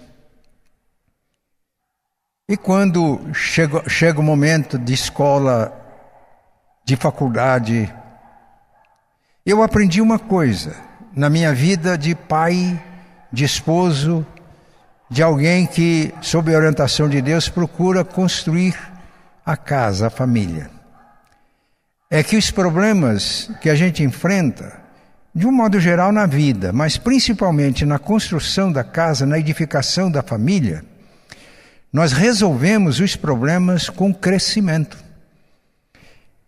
E 2.52 2.58
quando 2.58 3.22
chega, 3.34 3.88
chega 3.88 4.20
o 4.20 4.24
momento 4.24 4.78
de 4.78 4.94
escola 4.94 5.72
de 6.84 6.98
faculdade, 6.98 7.90
eu 9.46 9.64
aprendi 9.64 10.02
uma 10.02 10.20
coisa 10.20 10.76
na 11.16 11.30
minha 11.30 11.54
vida 11.54 11.98
de 11.98 12.14
pai, 12.14 12.78
de 13.32 13.46
esposo, 13.46 14.28
de 15.10 15.24
alguém 15.24 15.66
que, 15.66 16.14
sob 16.20 16.54
a 16.54 16.58
orientação 16.58 17.08
de 17.08 17.22
Deus, 17.22 17.48
procura 17.48 18.04
construir 18.04 18.78
a 19.46 19.56
casa, 19.56 20.08
a 20.08 20.10
família. 20.10 20.70
É 22.10 22.22
que 22.22 22.36
os 22.36 22.52
problemas 22.52 23.50
que 23.62 23.70
a 23.70 23.76
gente 23.76 24.04
enfrenta, 24.04 24.78
de 25.34 25.48
um 25.48 25.54
modo 25.54 25.80
geral 25.80 26.12
na 26.12 26.26
vida, 26.26 26.74
mas 26.74 26.98
principalmente 26.98 27.86
na 27.86 27.98
construção 27.98 28.70
da 28.70 28.84
casa, 28.84 29.26
na 29.26 29.40
edificação 29.40 30.12
da 30.12 30.22
família, 30.22 30.91
nós 31.92 32.14
resolvemos 32.14 33.00
os 33.00 33.16
problemas 33.16 33.90
com 33.90 34.14
crescimento. 34.14 34.98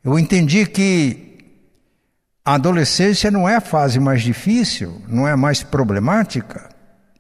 Eu 0.04 0.18
entendi 0.18 0.66
que 0.66 1.34
a 2.46 2.56
adolescência 2.56 3.32
não 3.32 3.48
é 3.48 3.56
a 3.56 3.62
fase 3.62 4.00
mais 4.00 4.22
difícil, 4.22 5.02
não 5.08 5.28
é 5.28 5.36
mais 5.36 5.64
problemática. 5.64 6.70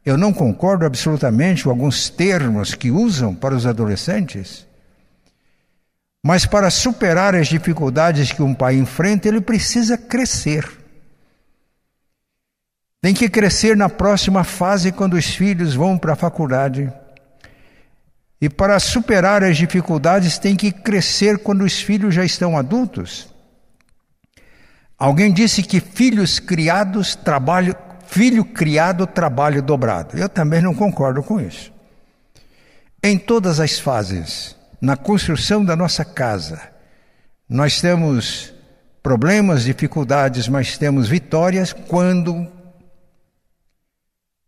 Eu 0.05 0.17
não 0.17 0.33
concordo 0.33 0.85
absolutamente 0.85 1.63
com 1.63 1.69
alguns 1.69 2.09
termos 2.09 2.73
que 2.73 2.91
usam 2.91 3.33
para 3.33 3.55
os 3.55 3.65
adolescentes. 3.65 4.67
Mas 6.21 6.45
para 6.45 6.69
superar 6.69 7.35
as 7.35 7.47
dificuldades 7.47 8.31
que 8.31 8.41
um 8.41 8.53
pai 8.53 8.75
enfrenta, 8.75 9.27
ele 9.27 9.41
precisa 9.41 9.97
crescer. 9.97 10.69
Tem 13.01 13.13
que 13.13 13.29
crescer 13.29 13.75
na 13.75 13.89
próxima 13.89 14.45
fase 14.45 14.91
quando 14.91 15.15
os 15.15 15.25
filhos 15.25 15.73
vão 15.73 15.97
para 15.97 16.13
a 16.13 16.17
faculdade. 16.17 16.91
E 18.43 18.49
para 18.49 18.77
superar 18.77 19.41
as 19.41 19.55
dificuldades, 19.55 20.37
tem 20.37 20.53
que 20.53 20.69
crescer 20.69 21.37
quando 21.37 21.63
os 21.63 21.79
filhos 21.79 22.13
já 22.13 22.25
estão 22.25 22.57
adultos. 22.57 23.29
Alguém 24.99 25.31
disse 25.31 25.63
que 25.63 25.79
filhos 25.79 26.39
criados 26.39 27.15
trabalho, 27.15 27.73
filho 28.05 28.43
criado 28.43 29.07
trabalho 29.07 29.61
dobrado. 29.61 30.17
Eu 30.17 30.27
também 30.27 30.61
não 30.61 30.75
concordo 30.75 31.23
com 31.23 31.39
isso. 31.39 31.71
Em 33.01 33.17
todas 33.17 33.61
as 33.61 33.79
fases, 33.79 34.57
na 34.81 34.97
construção 34.97 35.63
da 35.63 35.77
nossa 35.77 36.03
casa, 36.03 36.59
nós 37.47 37.79
temos 37.79 38.53
problemas, 39.01 39.63
dificuldades, 39.63 40.49
mas 40.49 40.77
temos 40.77 41.07
vitórias 41.07 41.71
quando 41.71 42.45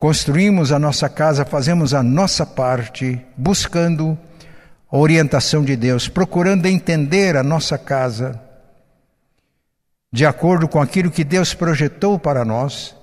construímos 0.06 0.72
a 0.72 0.78
nossa 0.78 1.10
casa, 1.10 1.44
fazemos 1.44 1.92
a 1.92 2.04
nossa 2.04 2.46
parte, 2.46 3.20
buscando 3.36 4.16
a 4.88 4.96
orientação 4.96 5.64
de 5.64 5.76
Deus, 5.76 6.08
procurando 6.08 6.68
entender 6.68 7.36
a 7.36 7.42
nossa 7.42 7.76
casa 7.76 8.40
de 10.14 10.24
acordo 10.24 10.68
com 10.68 10.80
aquilo 10.80 11.10
que 11.10 11.24
Deus 11.24 11.56
projetou 11.56 12.20
para 12.20 12.46
nós. 12.46 12.96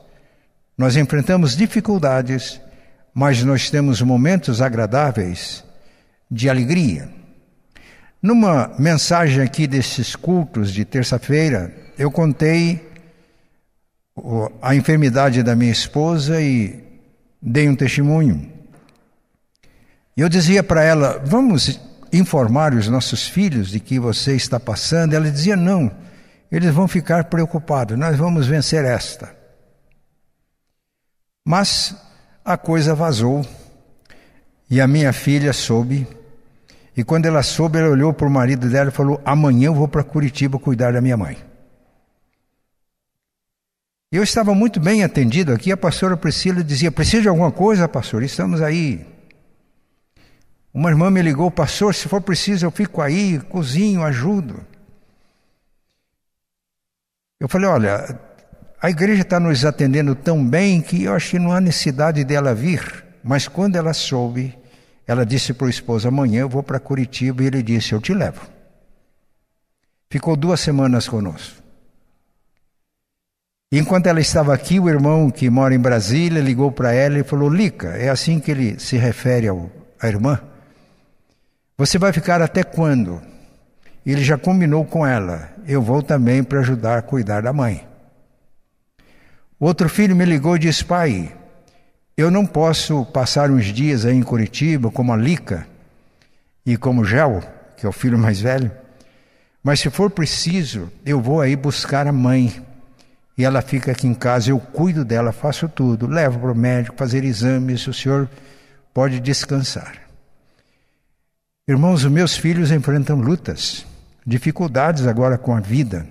Nós 0.78 0.94
enfrentamos 0.94 1.56
dificuldades, 1.56 2.60
mas 3.12 3.42
nós 3.42 3.68
temos 3.68 4.00
momentos 4.00 4.62
agradáveis 4.62 5.64
de 6.30 6.48
alegria. 6.48 7.08
Numa 8.22 8.76
mensagem 8.78 9.42
aqui 9.42 9.66
desses 9.66 10.14
cultos 10.14 10.72
de 10.72 10.84
terça-feira, 10.84 11.74
eu 11.98 12.12
contei 12.12 12.92
a 14.62 14.76
enfermidade 14.76 15.42
da 15.42 15.56
minha 15.56 15.72
esposa 15.72 16.40
e 16.40 16.91
dei 17.42 17.68
um 17.68 17.74
testemunho. 17.74 18.50
Eu 20.16 20.28
dizia 20.28 20.62
para 20.62 20.84
ela: 20.84 21.20
Vamos 21.24 21.80
informar 22.12 22.72
os 22.72 22.86
nossos 22.86 23.26
filhos 23.26 23.70
de 23.70 23.80
que 23.80 23.98
você 23.98 24.36
está 24.36 24.60
passando? 24.60 25.14
Ela 25.14 25.30
dizia: 25.30 25.56
Não, 25.56 25.90
eles 26.50 26.72
vão 26.72 26.86
ficar 26.86 27.24
preocupados, 27.24 27.98
nós 27.98 28.16
vamos 28.16 28.46
vencer 28.46 28.84
esta. 28.84 29.34
Mas 31.44 31.96
a 32.44 32.56
coisa 32.56 32.94
vazou 32.94 33.44
e 34.70 34.80
a 34.80 34.86
minha 34.86 35.12
filha 35.12 35.52
soube. 35.52 36.06
E 36.96 37.02
quando 37.02 37.26
ela 37.26 37.42
soube, 37.42 37.78
ela 37.78 37.88
olhou 37.88 38.12
para 38.12 38.28
o 38.28 38.30
marido 38.30 38.68
dela 38.68 38.90
e 38.90 38.92
falou: 38.92 39.20
Amanhã 39.24 39.66
eu 39.66 39.74
vou 39.74 39.88
para 39.88 40.04
Curitiba 40.04 40.58
cuidar 40.58 40.92
da 40.92 41.00
minha 41.00 41.16
mãe. 41.16 41.51
Eu 44.12 44.22
estava 44.22 44.54
muito 44.54 44.78
bem 44.78 45.02
atendido 45.02 45.54
aqui. 45.54 45.72
A 45.72 45.76
pastora 45.76 46.18
Priscila 46.18 46.62
dizia: 46.62 46.92
Precisa 46.92 47.22
de 47.22 47.28
alguma 47.28 47.50
coisa, 47.50 47.88
pastor? 47.88 48.22
Estamos 48.22 48.60
aí. 48.60 49.06
Uma 50.72 50.90
irmã 50.90 51.10
me 51.10 51.22
ligou: 51.22 51.50
Pastor, 51.50 51.94
se 51.94 52.06
for 52.08 52.20
preciso, 52.20 52.66
eu 52.66 52.70
fico 52.70 53.00
aí, 53.00 53.38
cozinho, 53.38 54.02
ajudo. 54.02 54.66
Eu 57.40 57.48
falei: 57.48 57.70
Olha, 57.70 58.20
a 58.82 58.90
igreja 58.90 59.22
está 59.22 59.40
nos 59.40 59.64
atendendo 59.64 60.14
tão 60.14 60.46
bem 60.46 60.82
que 60.82 61.04
eu 61.04 61.14
acho 61.14 61.30
que 61.30 61.38
não 61.38 61.50
há 61.50 61.58
necessidade 61.58 62.22
dela 62.22 62.54
vir. 62.54 63.06
Mas 63.24 63.48
quando 63.48 63.76
ela 63.76 63.94
soube, 63.94 64.58
ela 65.06 65.24
disse 65.24 65.54
para 65.54 65.66
o 65.66 65.70
esposo: 65.70 66.06
Amanhã 66.06 66.40
eu 66.40 66.50
vou 66.50 66.62
para 66.62 66.78
Curitiba. 66.78 67.42
E 67.42 67.46
ele 67.46 67.62
disse: 67.62 67.94
Eu 67.94 68.00
te 68.00 68.12
levo. 68.12 68.46
Ficou 70.10 70.36
duas 70.36 70.60
semanas 70.60 71.08
conosco. 71.08 71.61
Enquanto 73.74 74.06
ela 74.06 74.20
estava 74.20 74.52
aqui, 74.52 74.78
o 74.78 74.86
irmão 74.86 75.30
que 75.30 75.48
mora 75.48 75.74
em 75.74 75.78
Brasília 75.78 76.42
ligou 76.42 76.70
para 76.70 76.92
ela 76.92 77.18
e 77.18 77.24
falou: 77.24 77.48
Lica, 77.48 77.88
é 77.96 78.10
assim 78.10 78.38
que 78.38 78.50
ele 78.50 78.78
se 78.78 78.98
refere 78.98 79.48
ao, 79.48 79.70
à 79.98 80.06
irmã? 80.08 80.38
Você 81.78 81.96
vai 81.96 82.12
ficar 82.12 82.42
até 82.42 82.62
quando? 82.62 83.22
Ele 84.04 84.22
já 84.22 84.36
combinou 84.36 84.84
com 84.84 85.06
ela: 85.06 85.48
Eu 85.66 85.80
vou 85.80 86.02
também 86.02 86.44
para 86.44 86.60
ajudar 86.60 86.98
a 86.98 87.02
cuidar 87.02 87.40
da 87.40 87.50
mãe. 87.50 87.88
Outro 89.58 89.88
filho 89.88 90.14
me 90.14 90.26
ligou 90.26 90.56
e 90.56 90.58
disse: 90.58 90.84
Pai, 90.84 91.34
eu 92.14 92.30
não 92.30 92.44
posso 92.44 93.06
passar 93.06 93.50
uns 93.50 93.64
dias 93.64 94.04
aí 94.04 94.14
em 94.14 94.22
Curitiba 94.22 94.90
como 94.90 95.14
a 95.14 95.16
Lica 95.16 95.66
e 96.66 96.76
como 96.76 97.06
Gel, 97.06 97.42
que 97.78 97.86
é 97.86 97.88
o 97.88 97.92
filho 97.92 98.18
mais 98.18 98.38
velho, 98.38 98.70
mas 99.64 99.80
se 99.80 99.88
for 99.88 100.10
preciso, 100.10 100.92
eu 101.06 101.22
vou 101.22 101.40
aí 101.40 101.56
buscar 101.56 102.06
a 102.06 102.12
mãe 102.12 102.62
e 103.36 103.44
ela 103.44 103.62
fica 103.62 103.92
aqui 103.92 104.06
em 104.06 104.14
casa, 104.14 104.50
eu 104.50 104.58
cuido 104.58 105.04
dela, 105.04 105.32
faço 105.32 105.68
tudo, 105.68 106.06
levo 106.06 106.38
para 106.38 106.52
o 106.52 106.54
médico, 106.54 106.96
fazer 106.96 107.24
exames, 107.24 107.86
o 107.86 107.92
senhor 107.92 108.28
pode 108.92 109.20
descansar. 109.20 110.02
Irmãos, 111.66 112.04
os 112.04 112.10
meus 112.10 112.36
filhos 112.36 112.70
enfrentam 112.70 113.16
lutas, 113.16 113.86
dificuldades 114.26 115.06
agora 115.06 115.38
com 115.38 115.54
a 115.54 115.60
vida, 115.60 116.06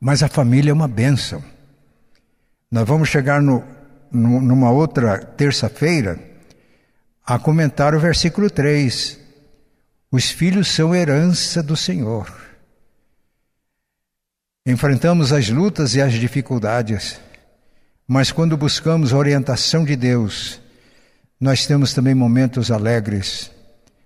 mas 0.00 0.22
a 0.22 0.28
família 0.28 0.70
é 0.70 0.72
uma 0.72 0.88
bênção. 0.88 1.42
Nós 2.70 2.88
vamos 2.88 3.08
chegar 3.08 3.42
no, 3.42 3.62
no, 4.10 4.40
numa 4.40 4.70
outra 4.70 5.18
terça-feira 5.18 6.18
a 7.24 7.38
comentar 7.38 7.94
o 7.94 8.00
versículo 8.00 8.50
3. 8.50 9.18
Os 10.10 10.30
filhos 10.30 10.68
são 10.68 10.94
herança 10.94 11.62
do 11.62 11.76
Senhor. 11.76 12.51
Enfrentamos 14.64 15.32
as 15.32 15.48
lutas 15.48 15.96
e 15.96 16.00
as 16.00 16.12
dificuldades, 16.12 17.20
mas 18.06 18.30
quando 18.30 18.56
buscamos 18.56 19.12
a 19.12 19.16
orientação 19.16 19.84
de 19.84 19.96
Deus, 19.96 20.60
nós 21.40 21.66
temos 21.66 21.92
também 21.92 22.14
momentos 22.14 22.70
alegres, 22.70 23.50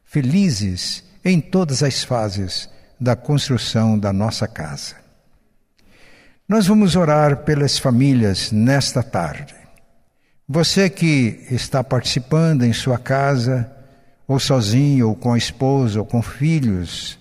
felizes 0.07 1.05
em 1.23 1.43
todas 1.43 1.83
as 1.83 2.03
fases 2.03 2.71
da 2.99 3.15
construção 3.15 3.99
da 3.99 4.15
nossa 4.15 4.49
casa. 4.49 4.95
Nós 6.49 6.67
vamos 6.67 6.97
orar 6.97 7.45
pelas 7.45 7.77
famílias 7.77 8.51
nesta 8.51 9.03
tarde. 9.03 9.55
Você 10.49 10.89
que 10.89 11.47
está 11.51 11.85
participando 11.85 12.63
em 12.63 12.73
sua 12.73 12.97
casa, 12.97 13.71
ou 14.27 14.41
sozinho, 14.41 15.09
ou 15.09 15.15
com 15.15 15.35
a 15.35 15.39
esposa, 15.39 15.99
ou 15.99 16.07
com 16.07 16.23
filhos, 16.23 17.19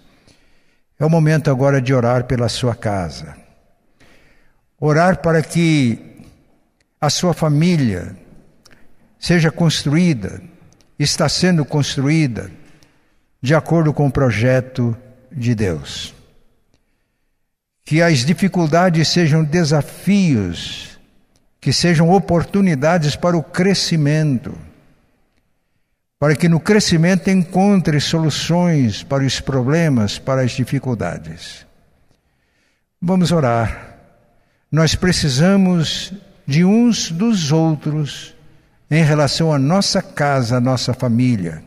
é 0.99 1.05
o 1.05 1.10
momento 1.10 1.49
agora 1.49 1.81
de 1.81 1.93
orar 1.93 2.23
pela 2.25 2.47
sua 2.47 2.75
casa. 2.75 3.36
Orar 4.79 5.21
para 5.21 5.41
que 5.41 6.23
a 6.99 7.10
sua 7.10 7.34
família 7.34 8.15
seja 9.19 9.51
construída, 9.51 10.41
está 10.97 11.27
sendo 11.27 11.65
construída 11.65 12.49
de 13.41 13.53
acordo 13.53 13.93
com 13.93 14.08
o 14.08 14.12
projeto 14.12 14.95
de 15.31 15.53
Deus. 15.53 16.13
Que 17.84 18.01
as 18.01 18.25
dificuldades 18.25 19.08
sejam 19.08 19.43
desafios, 19.43 20.99
que 21.60 21.71
sejam 21.71 22.10
oportunidades 22.10 23.15
para 23.15 23.38
o 23.38 23.43
crescimento 23.43 24.58
para 26.19 26.36
que 26.36 26.47
no 26.47 26.60
crescimento 26.60 27.30
encontre 27.30 27.99
soluções 27.99 29.04
para 29.04 29.23
os 29.23 29.39
problemas, 29.39 30.17
para 30.17 30.41
as 30.41 30.51
dificuldades. 30.51 31.65
Vamos 33.01 33.32
orar. 33.32 33.97
Nós 34.71 34.95
precisamos 34.95 36.13
de 36.47 36.63
uns 36.63 37.12
dos 37.12 37.51
outros 37.51 38.34
em 38.89 39.04
relação 39.04 39.51
à 39.51 39.60
nossa 39.60 40.01
casa, 40.01 40.58
à 40.58 40.60
nossa 40.60 40.93
família. 40.93 41.63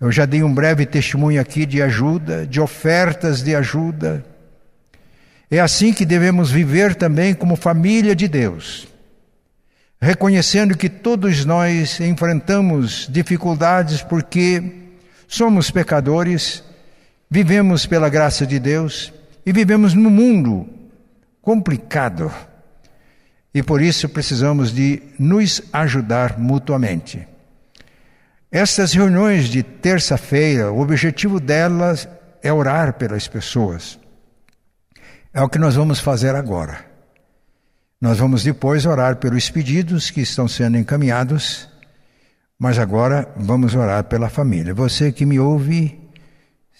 Eu 0.00 0.12
já 0.12 0.24
dei 0.24 0.42
um 0.42 0.54
breve 0.54 0.86
testemunho 0.86 1.40
aqui 1.40 1.66
de 1.66 1.82
ajuda, 1.82 2.46
de 2.46 2.60
ofertas 2.60 3.42
de 3.42 3.54
ajuda. 3.54 4.24
É 5.50 5.58
assim 5.58 5.92
que 5.92 6.06
devemos 6.06 6.50
viver 6.50 6.94
também 6.94 7.34
como 7.34 7.56
família 7.56 8.14
de 8.14 8.28
Deus 8.28 8.86
reconhecendo 10.00 10.76
que 10.76 10.88
todos 10.88 11.44
nós 11.44 12.00
enfrentamos 12.00 13.08
dificuldades 13.10 14.02
porque 14.02 14.62
somos 15.26 15.70
pecadores, 15.70 16.62
vivemos 17.30 17.84
pela 17.84 18.08
graça 18.08 18.46
de 18.46 18.58
Deus 18.58 19.12
e 19.44 19.52
vivemos 19.52 19.94
num 19.94 20.10
mundo 20.10 20.68
complicado. 21.42 22.32
E 23.52 23.62
por 23.62 23.82
isso 23.82 24.08
precisamos 24.08 24.72
de 24.72 25.02
nos 25.18 25.62
ajudar 25.72 26.38
mutuamente. 26.38 27.26
Estas 28.50 28.92
reuniões 28.92 29.48
de 29.48 29.62
terça-feira, 29.62 30.70
o 30.70 30.80
objetivo 30.80 31.40
delas 31.40 32.08
é 32.42 32.52
orar 32.52 32.94
pelas 32.94 33.26
pessoas. 33.26 33.98
É 35.34 35.42
o 35.42 35.48
que 35.48 35.58
nós 35.58 35.74
vamos 35.74 36.00
fazer 36.00 36.34
agora. 36.34 36.87
Nós 38.00 38.18
vamos 38.18 38.44
depois 38.44 38.86
orar 38.86 39.16
pelos 39.16 39.50
pedidos 39.50 40.10
que 40.10 40.20
estão 40.20 40.46
sendo 40.46 40.78
encaminhados, 40.78 41.68
mas 42.58 42.78
agora 42.78 43.28
vamos 43.36 43.74
orar 43.74 44.04
pela 44.04 44.28
família. 44.28 44.72
Você 44.72 45.10
que 45.10 45.26
me 45.26 45.40
ouve, 45.40 45.98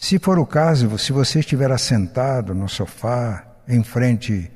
Se 0.01 0.17
for 0.17 0.39
o 0.39 0.47
caso, 0.47 0.97
se 0.97 1.13
você 1.13 1.41
estiver 1.41 1.73
assentado 1.73 2.55
no 2.55 2.69
sofá, 2.69 3.45
em 3.67 3.83
frente 3.83 4.49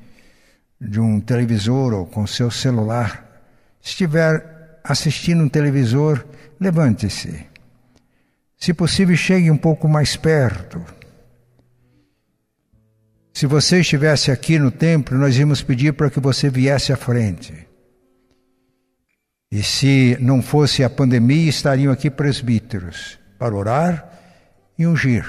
de 0.79 1.01
um 1.01 1.19
televisor 1.19 1.93
ou 1.93 2.05
com 2.05 2.25
seu 2.25 2.49
celular, 2.49 3.43
estiver 3.81 4.79
assistindo 4.83 5.43
um 5.43 5.49
televisor, 5.49 6.25
levante-se. 6.59 7.45
Se 8.57 8.73
possível, 8.73 9.17
chegue 9.17 9.51
um 9.51 9.57
pouco 9.57 9.87
mais 9.87 10.15
perto. 10.15 10.81
Se 13.33 13.47
você 13.47 13.79
estivesse 13.79 14.29
aqui 14.29 14.59
no 14.59 14.69
templo, 14.69 15.17
nós 15.17 15.35
íamos 15.35 15.63
pedir 15.63 15.93
para 15.93 16.09
que 16.09 16.19
você 16.19 16.51
viesse 16.51 16.93
à 16.93 16.95
frente. 16.95 17.67
E 19.51 19.63
se 19.63 20.15
não 20.21 20.39
fosse 20.39 20.83
a 20.83 20.89
pandemia, 20.89 21.49
estariam 21.49 21.91
aqui 21.91 22.11
presbíteros 22.11 23.17
para 23.39 23.55
orar 23.55 24.07
e 24.77 24.85
ungir. 24.85 25.25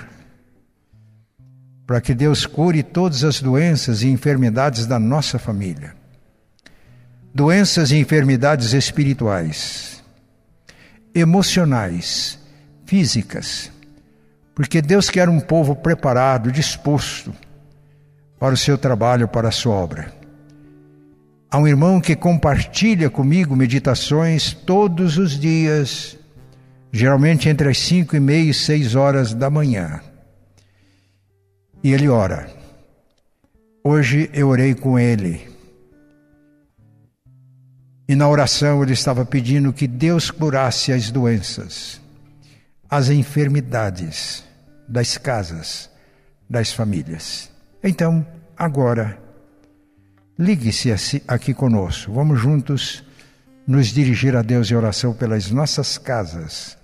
Para 1.86 2.00
que 2.00 2.14
Deus 2.14 2.44
cure 2.44 2.82
todas 2.82 3.24
as 3.24 3.40
doenças 3.40 4.02
e 4.02 4.08
enfermidades 4.08 4.86
da 4.86 4.98
nossa 4.98 5.38
família. 5.38 5.94
Doenças 7.34 7.90
e 7.90 7.96
enfermidades 7.96 8.74
espirituais, 8.74 10.04
emocionais, 11.14 12.38
físicas. 12.84 13.72
Porque 14.54 14.80
Deus 14.80 15.08
quer 15.10 15.28
um 15.28 15.40
povo 15.40 15.74
preparado, 15.74 16.52
disposto 16.52 17.34
para 18.38 18.54
o 18.54 18.56
seu 18.56 18.76
trabalho, 18.76 19.28
para 19.28 19.48
a 19.48 19.52
sua 19.52 19.74
obra. 19.74 20.12
Há 21.50 21.58
um 21.58 21.68
irmão 21.68 22.00
que 22.00 22.16
compartilha 22.16 23.08
comigo 23.08 23.54
meditações 23.54 24.52
todos 24.52 25.18
os 25.18 25.38
dias, 25.38 26.18
geralmente 26.90 27.48
entre 27.48 27.68
as 27.68 27.78
cinco 27.78 28.16
e 28.16 28.20
meia 28.20 28.50
e 28.50 28.54
seis 28.54 28.96
horas 28.96 29.32
da 29.32 29.48
manhã. 29.48 30.00
E 31.82 31.92
ele 31.92 32.08
ora. 32.08 32.50
Hoje 33.84 34.28
eu 34.32 34.48
orei 34.48 34.74
com 34.74 34.98
ele. 34.98 35.48
E 38.08 38.16
na 38.16 38.28
oração 38.28 38.82
ele 38.82 38.92
estava 38.92 39.24
pedindo 39.24 39.72
que 39.72 39.86
Deus 39.86 40.32
curasse 40.32 40.92
as 40.92 41.10
doenças, 41.10 42.00
as 42.90 43.10
enfermidades 43.10 44.42
das 44.88 45.16
casas, 45.16 45.88
das 46.50 46.72
famílias. 46.72 47.53
Então, 47.86 48.26
agora, 48.56 49.18
ligue-se 50.38 50.90
aqui 51.28 51.52
conosco. 51.52 52.10
Vamos 52.14 52.40
juntos 52.40 53.04
nos 53.66 53.88
dirigir 53.88 54.34
a 54.34 54.40
Deus 54.40 54.70
em 54.70 54.74
oração 54.74 55.12
pelas 55.12 55.50
nossas 55.50 55.98
casas, 55.98 56.78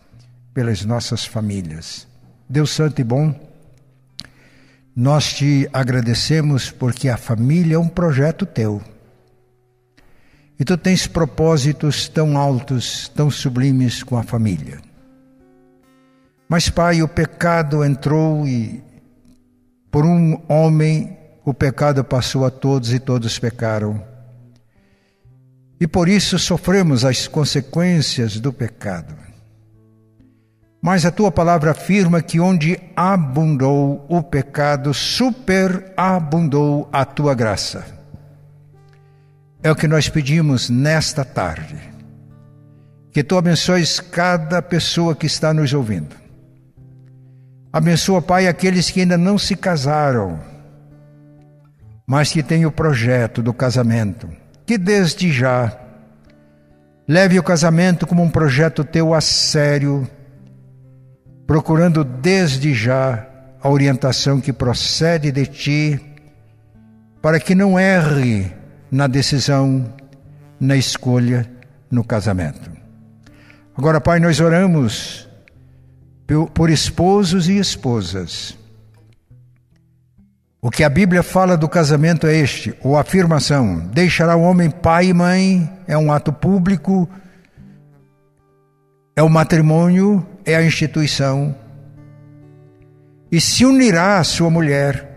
pelas 0.52 0.84
nossas 0.84 1.24
famílias. 1.24 2.06
Deus 2.46 2.68
Santo 2.72 3.00
e 3.00 3.04
Bom, 3.04 3.34
nós 4.94 5.32
te 5.32 5.66
agradecemos 5.72 6.70
porque 6.70 7.08
a 7.08 7.16
família 7.16 7.76
é 7.76 7.78
um 7.78 7.88
projeto 7.88 8.44
teu. 8.44 8.82
E 10.58 10.64
tu 10.66 10.76
tens 10.76 11.06
propósitos 11.06 12.10
tão 12.10 12.36
altos, 12.36 13.08
tão 13.08 13.30
sublimes 13.30 14.02
com 14.02 14.18
a 14.18 14.22
família. 14.22 14.78
Mas, 16.46 16.68
Pai, 16.68 17.00
o 17.00 17.08
pecado 17.08 17.82
entrou 17.82 18.46
e 18.46 18.89
por 19.90 20.06
um 20.06 20.40
homem 20.48 21.16
o 21.44 21.52
pecado 21.52 22.04
passou 22.04 22.46
a 22.46 22.50
todos 22.50 22.92
e 22.92 23.00
todos 23.00 23.38
pecaram. 23.38 24.02
E 25.80 25.86
por 25.86 26.08
isso 26.08 26.38
sofremos 26.38 27.04
as 27.04 27.26
consequências 27.26 28.38
do 28.38 28.52
pecado. 28.52 29.14
Mas 30.80 31.04
a 31.04 31.10
tua 31.10 31.32
palavra 31.32 31.72
afirma 31.72 32.22
que 32.22 32.38
onde 32.38 32.78
abundou 32.94 34.06
o 34.08 34.22
pecado, 34.22 34.94
superabundou 34.94 36.88
a 36.92 37.04
tua 37.04 37.34
graça. 37.34 37.84
É 39.62 39.70
o 39.70 39.76
que 39.76 39.88
nós 39.88 40.08
pedimos 40.08 40.70
nesta 40.70 41.24
tarde. 41.24 41.76
Que 43.12 43.24
tu 43.24 43.36
abençoes 43.36 44.00
cada 44.00 44.62
pessoa 44.62 45.14
que 45.16 45.26
está 45.26 45.52
nos 45.52 45.74
ouvindo 45.74 46.19
Abençoa, 47.72 48.20
Pai, 48.20 48.48
aqueles 48.48 48.90
que 48.90 49.00
ainda 49.00 49.16
não 49.16 49.38
se 49.38 49.54
casaram, 49.54 50.40
mas 52.04 52.32
que 52.32 52.42
têm 52.42 52.66
o 52.66 52.72
projeto 52.72 53.40
do 53.40 53.54
casamento. 53.54 54.28
Que 54.66 54.76
desde 54.76 55.30
já 55.30 55.78
leve 57.06 57.38
o 57.38 57.42
casamento 57.44 58.08
como 58.08 58.24
um 58.24 58.30
projeto 58.30 58.82
teu 58.82 59.14
a 59.14 59.20
sério, 59.20 60.08
procurando 61.46 62.02
desde 62.02 62.74
já 62.74 63.24
a 63.62 63.68
orientação 63.68 64.40
que 64.40 64.52
procede 64.52 65.30
de 65.30 65.46
ti, 65.46 66.00
para 67.22 67.38
que 67.38 67.54
não 67.54 67.78
erre 67.78 68.52
na 68.90 69.06
decisão, 69.06 69.94
na 70.58 70.76
escolha, 70.76 71.48
no 71.88 72.02
casamento. 72.02 72.68
Agora, 73.76 74.00
Pai, 74.00 74.18
nós 74.18 74.40
oramos 74.40 75.29
por 76.54 76.70
esposos 76.70 77.48
e 77.48 77.58
esposas. 77.58 78.56
O 80.62 80.70
que 80.70 80.84
a 80.84 80.88
Bíblia 80.88 81.22
fala 81.22 81.56
do 81.56 81.68
casamento 81.68 82.26
é 82.26 82.36
este, 82.36 82.74
ou 82.82 82.96
afirmação: 82.96 83.78
deixará 83.92 84.36
o 84.36 84.42
homem 84.42 84.70
pai 84.70 85.06
e 85.06 85.14
mãe, 85.14 85.70
é 85.88 85.96
um 85.96 86.12
ato 86.12 86.32
público, 86.32 87.08
é 89.16 89.22
o 89.22 89.28
matrimônio, 89.28 90.24
é 90.44 90.54
a 90.54 90.62
instituição, 90.62 91.54
e 93.32 93.40
se 93.40 93.64
unirá 93.64 94.18
à 94.18 94.24
sua 94.24 94.50
mulher, 94.50 95.16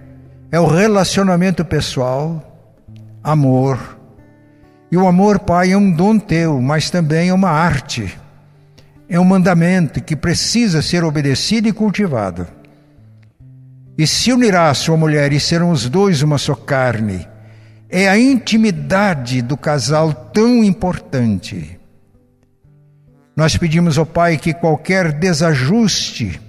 é 0.51 0.59
o 0.59 0.65
relacionamento 0.65 1.63
pessoal, 1.65 2.71
amor. 3.23 3.99
E 4.91 4.97
o 4.97 5.07
amor, 5.07 5.39
pai, 5.39 5.71
é 5.71 5.77
um 5.77 5.91
dom 5.91 6.19
teu, 6.19 6.61
mas 6.61 6.89
também 6.89 7.29
é 7.29 7.33
uma 7.33 7.49
arte 7.49 8.22
é 9.13 9.19
um 9.19 9.23
mandamento 9.23 10.01
que 10.01 10.15
precisa 10.15 10.81
ser 10.81 11.03
obedecido 11.03 11.67
e 11.67 11.71
cultivado. 11.71 12.47
E 13.95 14.07
se 14.07 14.33
unirá 14.33 14.71
a 14.71 14.73
sua 14.73 14.97
mulher 14.97 15.31
e 15.31 15.39
serão 15.39 15.69
os 15.69 15.87
dois 15.87 16.23
uma 16.23 16.39
só 16.39 16.55
carne. 16.55 17.27
É 17.87 18.09
a 18.09 18.17
intimidade 18.17 19.43
do 19.43 19.55
casal 19.55 20.11
tão 20.11 20.63
importante. 20.63 21.79
Nós 23.35 23.55
pedimos 23.55 23.99
ao 23.99 24.05
Pai 24.07 24.35
que 24.35 24.51
qualquer 24.51 25.11
desajuste 25.11 26.41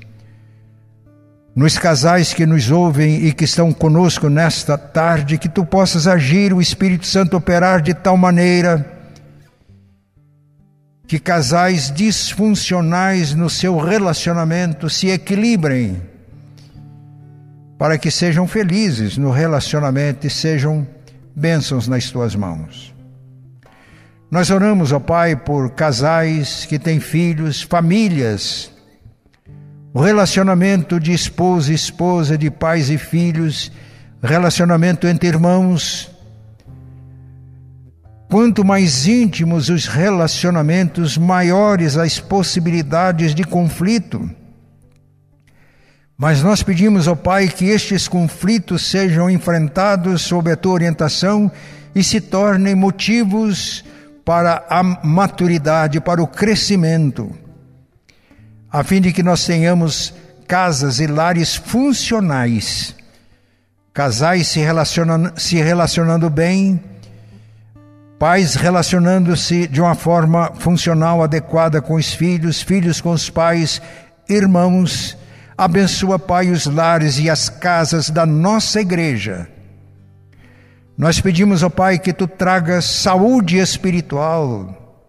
nos 1.55 1.77
casais 1.77 2.33
que 2.33 2.46
nos 2.46 2.70
ouvem 2.70 3.27
e 3.27 3.35
que 3.35 3.44
estão 3.44 3.74
conosco 3.74 4.31
nesta 4.31 4.79
tarde, 4.79 5.37
que 5.37 5.50
tu 5.50 5.66
possas 5.66 6.07
agir, 6.07 6.55
o 6.55 6.62
Espírito 6.62 7.07
Santo 7.07 7.37
operar 7.37 7.83
de 7.83 7.92
tal 7.92 8.16
maneira 8.16 8.94
que 11.07 11.19
casais 11.19 11.93
disfuncionais 11.93 13.35
no 13.35 13.51
seu 13.51 13.77
relacionamento 13.79 14.88
se 14.88 15.09
equilibrem, 15.09 16.01
para 17.79 17.99
que 17.99 18.11
sejam 18.11 18.47
felizes 18.47 19.19
no 19.19 19.31
relacionamento 19.31 20.27
e 20.27 20.31
sejam 20.31 20.87
bênçãos 21.37 21.87
nas 21.87 22.11
tuas 22.11 22.35
mãos. 22.35 22.95
Nós 24.31 24.51
oramos, 24.51 24.93
ó 24.93 24.99
Pai, 24.99 25.37
por 25.37 25.71
casais 25.71 26.64
que 26.64 26.79
têm 26.79 26.99
filhos, 26.99 27.62
famílias, 27.62 28.73
o 29.93 30.01
relacionamento 30.01 30.99
de 30.99 31.12
esposo 31.12 31.71
e 31.71 31.75
esposa, 31.75 32.37
de 32.37 32.51
pais 32.51 32.90
e 32.90 32.99
filhos, 32.99 33.71
relacionamento 34.23 35.07
entre 35.07 35.29
irmãos, 35.29 36.11
Quanto 38.29 38.65
mais 38.65 39.07
íntimos 39.07 39.69
os 39.69 39.87
relacionamentos, 39.87 41.17
maiores 41.17 41.97
as 41.97 42.19
possibilidades 42.19 43.35
de 43.35 43.45
conflito. 43.45 44.29
Mas 46.17 46.43
nós 46.43 46.63
pedimos 46.63 47.07
ao 47.07 47.17
Pai 47.17 47.49
que 47.49 47.67
estes 47.67 48.09
conflitos 48.09 48.87
sejam 48.87 49.29
enfrentados 49.29 50.23
sob 50.23 50.51
a 50.51 50.57
tua 50.57 50.73
orientação 50.73 51.51
e 51.95 52.03
se 52.03 52.21
tornem 52.21 52.75
motivos 52.75 53.85
para 54.25 54.65
a 54.71 54.83
maturidade, 54.83 56.01
para 56.01 56.23
o 56.23 56.27
crescimento, 56.27 57.31
a 58.73 58.83
fim 58.83 59.01
de 59.01 59.13
que 59.13 59.23
nós 59.23 59.45
tenhamos 59.45 60.15
casas 60.49 60.99
e 60.99 61.07
lares 61.07 61.55
funcionais, 61.55 62.95
casais 63.93 64.49
se 64.49 64.61
se 65.37 65.57
relacionando 65.57 66.31
bem 66.31 66.83
pais 68.18 68.55
relacionando-se 68.55 69.66
de 69.66 69.81
uma 69.81 69.94
forma 69.94 70.53
funcional 70.55 71.22
adequada 71.22 71.81
com 71.83 71.94
os 71.94 72.12
filhos, 72.12 72.62
filhos 72.62 73.00
com 73.00 73.11
os 73.11 73.29
pais, 73.29 73.81
irmãos. 74.29 75.16
Abençoa, 75.57 76.18
Pai, 76.18 76.50
os 76.50 76.66
lares 76.66 77.18
e 77.18 77.31
as 77.31 77.48
casas 77.48 78.11
da 78.11 78.27
nossa 78.27 78.81
igreja. 78.81 79.48
Nós 80.96 81.20
pedimos 81.20 81.62
ao 81.62 81.70
Pai 81.70 81.98
que 81.98 82.12
tu 82.12 82.27
tragas 82.27 82.85
saúde 82.85 83.59
espiritual, 83.59 85.03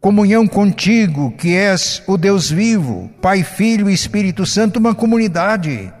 comunhão 0.00 0.46
contigo, 0.46 1.32
que 1.32 1.56
és 1.56 2.02
o 2.06 2.16
Deus 2.16 2.50
vivo, 2.50 3.10
Pai, 3.20 3.42
Filho 3.42 3.88
e 3.88 3.94
Espírito 3.94 4.44
Santo, 4.44 4.78
uma 4.78 4.94
comunidade. 4.94 5.92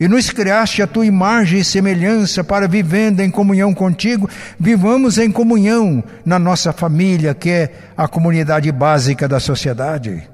E 0.00 0.08
nos 0.08 0.30
criaste 0.30 0.80
a 0.80 0.86
tua 0.86 1.04
imagem 1.04 1.60
e 1.60 1.64
semelhança 1.64 2.42
para, 2.42 2.66
vivendo 2.66 3.20
em 3.20 3.30
comunhão 3.30 3.74
contigo, 3.74 4.28
vivamos 4.58 5.18
em 5.18 5.30
comunhão 5.30 6.02
na 6.24 6.38
nossa 6.38 6.72
família, 6.72 7.34
que 7.34 7.50
é 7.50 7.72
a 7.94 8.08
comunidade 8.08 8.72
básica 8.72 9.28
da 9.28 9.38
sociedade. 9.38 10.26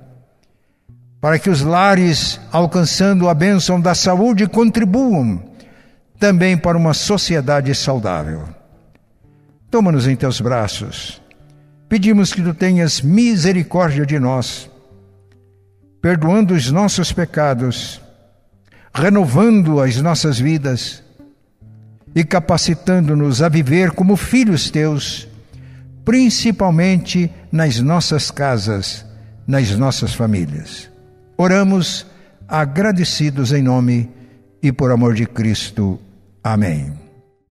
Para 1.21 1.39
que 1.41 1.51
os 1.51 1.63
lares, 1.63 2.41
alcançando 2.53 3.29
a 3.29 3.35
bênção 3.35 3.81
da 3.81 3.95
saúde, 3.95 4.47
contribuam 4.47 5.43
também 6.17 6.57
para 6.57 6.79
uma 6.79 6.95
sociedade 6.95 7.75
saudável. 7.75 8.45
Toma-nos 9.69 10.07
em 10.07 10.15
teus 10.15 10.41
braços 10.41 11.21
Pedimos 11.89 12.33
que 12.33 12.43
tu 12.43 12.53
tenhas 12.53 13.01
misericórdia 13.01 14.05
de 14.05 14.19
nós, 14.19 14.69
perdoando 16.03 16.53
os 16.53 16.69
nossos 16.71 17.13
pecados, 17.13 18.01
renovando 18.97 19.79
as 19.81 20.01
nossas 20.01 20.39
vidas 20.39 21.03
e 22.15 22.25
capacitando-nos 22.25 23.43
a 23.43 23.49
viver 23.49 23.91
como 23.91 24.17
filhos 24.17 24.71
teus, 24.71 25.29
principalmente 26.03 27.31
nas 27.53 27.79
nossas 27.79 28.31
casas, 28.31 29.05
nas 29.47 29.71
nossas 29.77 30.15
famílias. 30.15 30.91
Oramos 31.37 32.07
agradecidos 32.49 33.53
em 33.53 33.63
nome 33.63 34.11
e 34.63 34.73
por 34.73 34.91
amor 34.91 35.15
de 35.15 35.27
Cristo. 35.27 36.01
Amém. 36.43 37.06